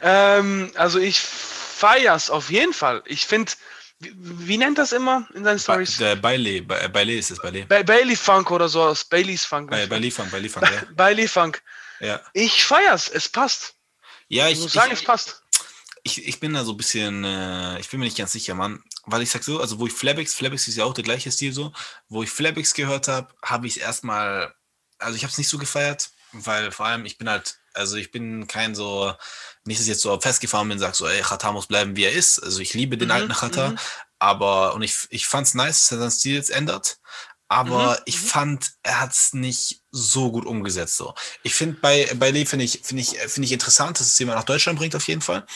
[0.00, 3.02] Ähm, also ich feier's auf jeden Fall.
[3.06, 3.52] Ich finde,
[4.00, 5.96] wie, wie nennt das immer in seinen Ba Stories?
[5.98, 7.64] der Bailey, ba Bailey ist es, Bailey.
[7.64, 9.70] Ba Bailey Funk oder so, aus Baileys Funk.
[9.70, 10.82] Bei, Bailey Funk, Bailey Funk, ja.
[10.96, 11.62] Bailey Funk.
[12.00, 12.20] ja.
[12.32, 13.74] Ich feier's, es passt.
[14.28, 15.42] Ja, Ich ich, muss sagen, ich, es passt.
[16.02, 18.82] ich, ich bin da so ein bisschen, äh, ich bin mir nicht ganz sicher, Mann.
[19.06, 21.52] Weil ich sag so, also wo ich Flabix, Flabix ist ja auch der gleiche Stil
[21.52, 21.72] so,
[22.08, 24.54] wo ich Flabix gehört habe, habe ich erstmal,
[24.98, 28.10] also ich habe es nicht so gefeiert, weil vor allem ich bin halt, also ich
[28.10, 29.12] bin kein so,
[29.64, 32.12] nicht, dass ich jetzt so festgefahren bin sag so, ey, Chata muss bleiben, wie er
[32.12, 32.38] ist.
[32.38, 33.78] Also ich liebe den Mhm, alten Chata, mhm.
[34.18, 36.98] aber, und ich, ich fand's nice, dass er seinen Stil jetzt ändert.
[37.48, 40.96] Aber Mhm, ich fand, er hat's nicht so gut umgesetzt.
[40.96, 41.14] So.
[41.42, 44.38] Ich finde bei, bei Lee finde ich, finde ich, finde ich interessant, dass es jemand
[44.38, 45.46] nach Deutschland bringt, auf jeden Fall.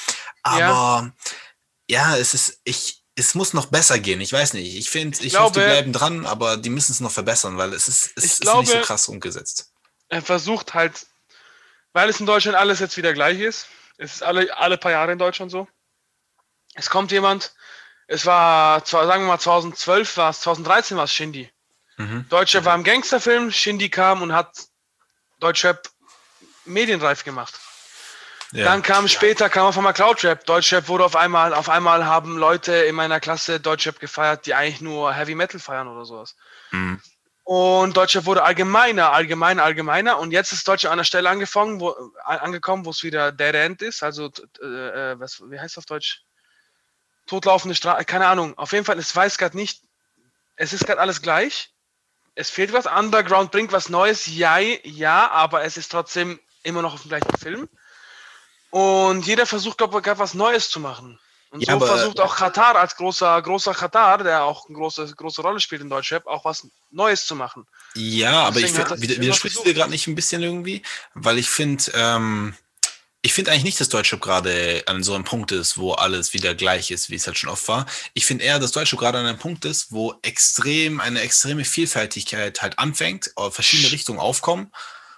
[0.43, 1.13] Aber
[1.91, 4.21] ja, es ist, ich, es muss noch besser gehen.
[4.21, 4.77] Ich weiß nicht.
[4.77, 7.73] Ich finde, ich, hoffe, die glaube- bleiben dran, aber die müssen es noch verbessern, weil
[7.73, 9.73] es ist, es Ich ist glaube- nicht so krass umgesetzt.
[10.09, 11.07] Er versucht halt,
[11.93, 13.67] weil es in Deutschland alles jetzt wieder gleich ist.
[13.99, 15.67] Es ist alle, alle paar Jahre in Deutschland so.
[16.75, 17.53] Es kommt jemand,
[18.07, 21.51] es war, zwar, sagen wir mal 2012 war es, 2013 war es Shindy.
[21.97, 22.27] Mhm.
[22.29, 24.53] Deutscher war im Gangsterfilm, Shindy kam und hat
[25.41, 25.91] Deutschrap
[26.65, 27.55] medienreif gemacht.
[28.53, 28.65] Ja.
[28.65, 30.45] Dann kam später, kam auf einmal Cloudrap.
[30.47, 34.81] Deutschrap wurde auf einmal, auf einmal haben Leute in meiner Klasse Deutschrap gefeiert, die eigentlich
[34.81, 36.35] nur Heavy Metal feiern oder sowas.
[36.71, 37.01] Mhm.
[37.45, 40.19] Und Deutschrap wurde allgemeiner, allgemeiner, allgemeiner.
[40.19, 41.95] Und jetzt ist Deutschrap an der Stelle angefangen, wo,
[42.25, 44.03] angekommen, wo es wieder der End ist.
[44.03, 44.31] Also,
[44.63, 46.23] äh, äh, was, wie heißt das auf Deutsch?
[47.27, 48.57] Totlaufende Straße, keine Ahnung.
[48.57, 49.83] Auf jeden Fall, es weiß gerade nicht,
[50.57, 51.71] es ist gerade alles gleich.
[52.35, 52.87] Es fehlt was.
[52.87, 57.37] Underground bringt was Neues, ja, ja, aber es ist trotzdem immer noch auf dem gleichen
[57.39, 57.69] Film.
[58.71, 61.19] Und jeder versucht, glaube ich, was Neues zu machen.
[61.51, 65.15] Und Ja, so aber- versucht auch Katar als großer, großer Katar, der auch eine große,
[65.17, 67.67] große Rolle spielt in Deutschrap, auch was Neues zu machen.
[67.95, 70.15] Ja, aber ich Deswegen hat find, das wieder- immer widersprichst du dir gerade nicht ein
[70.15, 70.83] bisschen irgendwie?
[71.15, 72.55] Weil ich finde, ähm,
[73.23, 76.55] ich finde eigentlich nicht, dass Deutschrap gerade an so einem Punkt ist, wo alles wieder
[76.55, 77.87] gleich ist, wie es halt schon oft war.
[78.13, 82.61] Ich finde eher, dass Deutschrap gerade an einem Punkt ist, wo extrem, eine extreme Vielfältigkeit
[82.61, 84.71] halt anfängt, verschiedene Richtungen aufkommen.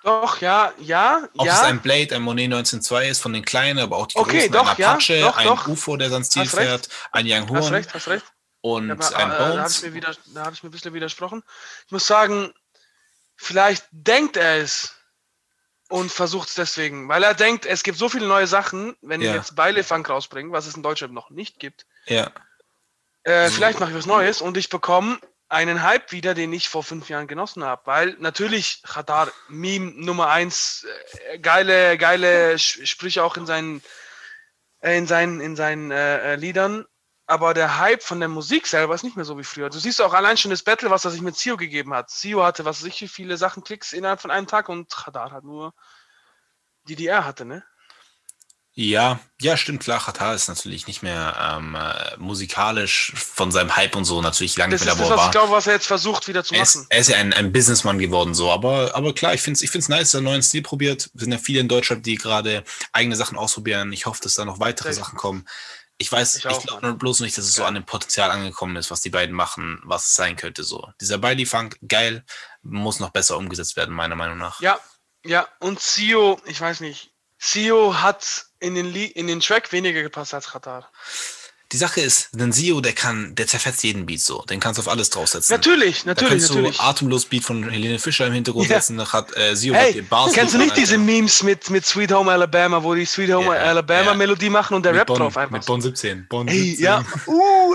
[0.03, 1.63] Doch, ja, ja, Ob es ja.
[1.63, 4.69] ein Blade, ein Monet 19.2 ist von den Kleinen, aber auch die Okay, großen, doch,
[4.71, 5.67] ein ja, Apache, doch, ein doch.
[5.69, 8.25] UFO, der sein Stil Hast fährt, ein Young Hast Horn recht, hast recht.
[8.63, 9.83] und Ja, aber, ein äh, da habe ich, Bones.
[9.83, 11.43] mir wieder, da hab ich mir ein bisschen widersprochen.
[11.87, 12.53] Ich muss sagen,
[13.37, 14.95] vielleicht denkt er es
[15.91, 19.33] und versucht es deswegen, weil er denkt, es gibt so viele neue Sachen, wenn Ja.
[19.33, 22.31] wir jetzt Beile Funk rausbringen, was es in Deutschland noch nicht gibt, Ja,
[23.25, 23.55] Äh, so.
[23.57, 25.19] Vielleicht mache ich was Neues und ich bekomme
[25.51, 27.83] einen Hype wieder, den ich vor fünf Jahren genossen habe.
[27.85, 30.87] Weil natürlich Radar Meme Nummer eins,
[31.29, 33.83] äh, geile, geile Sprüche auch in seinen,
[34.81, 36.87] äh, in seinen, in seinen äh, äh, Liedern.
[37.27, 39.71] Aber der Hype von der Musik selber ist nicht mehr so wie früher.
[39.71, 42.11] Du siehst auch allein schon das Battle, was er sich mit Sio gegeben hat.
[42.11, 45.75] Sio hatte, was wie viele Sachen Klicks innerhalb von einem Tag und Radar hat nur
[46.89, 47.63] er hatte, ne?
[48.75, 50.01] Ja, ja, stimmt, klar.
[50.01, 54.75] Qatar ist natürlich nicht mehr ähm, äh, musikalisch von seinem Hype und so natürlich lange
[54.75, 55.09] nicht mehr dabei.
[55.09, 56.83] Das ist, was ich glaube, was er jetzt versucht wieder zu er machen.
[56.83, 58.51] Ist, er ist ja ein, ein Businessman geworden, so.
[58.51, 61.11] Aber, aber klar, ich finde es ich find's nice, dass er einen neuen Stil probiert.
[61.15, 62.63] Es sind ja viele in Deutschland, die gerade
[62.93, 63.93] eigene Sachen ausprobieren.
[63.93, 65.49] Ich hoffe, dass da noch weitere Sachen kommen.
[65.99, 68.91] Ich weiß, ich, ich glaube bloß nicht, dass es so an dem Potenzial angekommen ist,
[68.91, 70.63] was die beiden machen, was es sein könnte.
[70.63, 70.89] So.
[71.01, 72.25] Dieser Bailey-Funk, geil,
[72.63, 74.61] muss noch besser umgesetzt werden, meiner Meinung nach.
[74.63, 74.79] Ja,
[75.27, 77.10] ja, und Sio, ich weiß nicht,
[77.41, 80.91] Sio hat in den, in den Track weniger gepasst als Qatar.
[81.73, 84.43] Die Sache ist, ein Sio, der kann, der zerfetzt jeden Beat so.
[84.43, 85.55] Den kannst du auf alles draufsetzen.
[85.55, 86.77] Natürlich, natürlich, da natürlich.
[86.77, 88.77] Du atemlos Beat von Helene Fischer im Hintergrund ja.
[88.77, 92.13] setzen, da hat äh, Sio hey, Bars Kennst du nicht diese Memes mit, mit Sweet
[92.13, 94.15] Home Alabama, wo die Sweet Home yeah, Alabama yeah.
[94.15, 95.53] Melodie machen und der mit Rap bon, drauf einfach?
[95.53, 96.27] Mit Bon 17.
[96.29, 96.85] Bon hey, 17.
[96.85, 97.05] Ja.
[97.27, 97.75] Uh.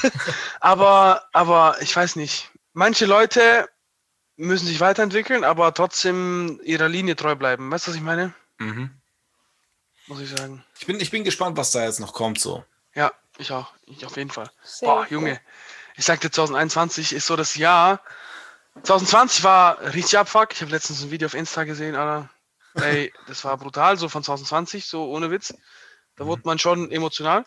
[0.60, 2.50] aber, aber ich weiß nicht.
[2.72, 3.68] Manche Leute
[4.36, 7.70] müssen sich weiterentwickeln, aber trotzdem ihrer Linie treu bleiben.
[7.70, 8.32] Weißt du, was ich meine?
[8.58, 9.01] Mhm.
[10.06, 10.64] Muss ich sagen.
[10.78, 12.64] Ich bin, ich bin gespannt, was da jetzt noch kommt, so.
[12.94, 13.72] Ja, ich auch.
[13.86, 14.50] Ich auf jeden Fall.
[14.62, 15.40] Sehr Boah, Junge.
[15.96, 18.00] Ich sagte, 2021 ist so das Jahr.
[18.82, 20.52] 2020 war richtig abfuck.
[20.52, 22.30] Ich habe letztens ein Video auf Insta gesehen, Alter.
[22.74, 25.54] Ey, das war brutal, so von 2020, so ohne Witz.
[26.16, 27.44] Da wurde man schon emotional.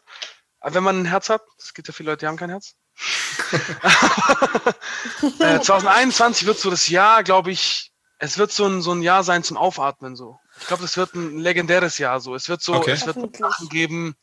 [0.59, 2.75] Aber wenn man ein Herz hat, es gibt ja viele Leute, die haben kein Herz.
[5.39, 9.23] äh, 2021 wird so das Jahr, glaube ich, es wird so ein, so ein Jahr
[9.23, 10.39] sein zum Aufatmen so.
[10.59, 12.35] Ich glaube, das wird ein legendäres Jahr so.
[12.35, 12.91] Es wird so, okay.
[12.91, 14.15] es wird Sachen geben,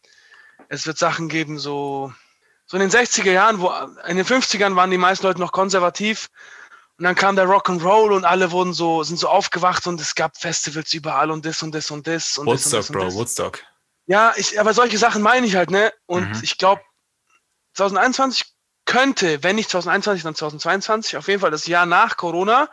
[0.68, 2.12] es wird Sachen geben, so,
[2.66, 3.70] so in den 60er Jahren, wo
[4.06, 6.30] in den 50ern waren die meisten Leute noch konservativ
[6.98, 10.36] und dann kam der Rock'n'Roll und alle wurden so, sind so aufgewacht und es gab
[10.36, 13.60] Festivals überall und das und das und das und Woodstock, das und das Bro, Woodstock.
[14.06, 15.92] Ja, ich, aber solche Sachen meine ich halt, ne?
[16.06, 16.40] Und mhm.
[16.42, 16.82] ich glaube,
[17.74, 18.54] 2021
[18.84, 22.68] könnte, wenn nicht 2021, dann 2022, auf jeden Fall das Jahr nach Corona,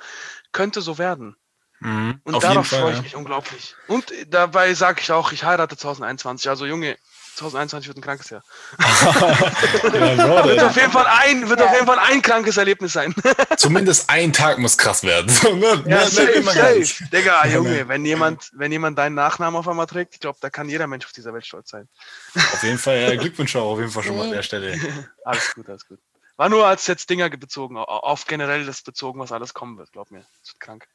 [0.51, 1.35] könnte so werden.
[1.81, 3.03] Mhm, und darauf freue ich ja.
[3.03, 3.75] mich unglaublich.
[3.87, 6.49] Und dabei sage ich auch, ich heirate 2021.
[6.49, 6.97] Also Junge,
[7.39, 8.43] 2021 wird ein krankes Jahr.
[9.93, 13.15] ja, wird auf jeden Fall ein, wird auf jeden Fall ein krankes Erlebnis sein.
[13.57, 15.29] Zumindest ein Tag muss krass werden.
[15.59, 17.09] Ne, ja, safe, safe.
[17.11, 20.69] Digga, Junge, wenn jemand, wenn jemand deinen Nachnamen auf einmal trägt, ich glaube, da kann
[20.69, 21.89] jeder Mensch auf dieser Welt stolz sein.
[22.35, 24.79] Auf jeden Fall, ja, Glückwünsche auch auf jeden Fall schon mal an der Stelle.
[25.25, 25.99] alles gut, alles gut.
[26.37, 30.11] War nur als jetzt Dinger bezogen, auf generell das bezogen, was alles kommen wird, glaub
[30.11, 30.23] mir.
[30.41, 30.87] Das wird krank.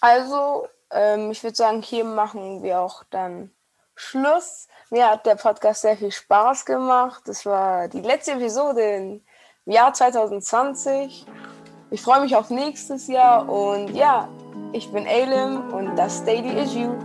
[0.00, 3.50] Also, ähm, ich würde sagen, hier machen wir auch dann
[3.94, 4.66] Schluss.
[4.88, 7.22] Mir hat der Podcast sehr viel Spaß gemacht.
[7.26, 9.22] Das war die letzte Episode im
[9.66, 11.26] Jahr 2020.
[11.90, 14.28] Ich freue mich auf nächstes Jahr und ja,
[14.72, 16.96] ich bin Alim und das Daily Issue.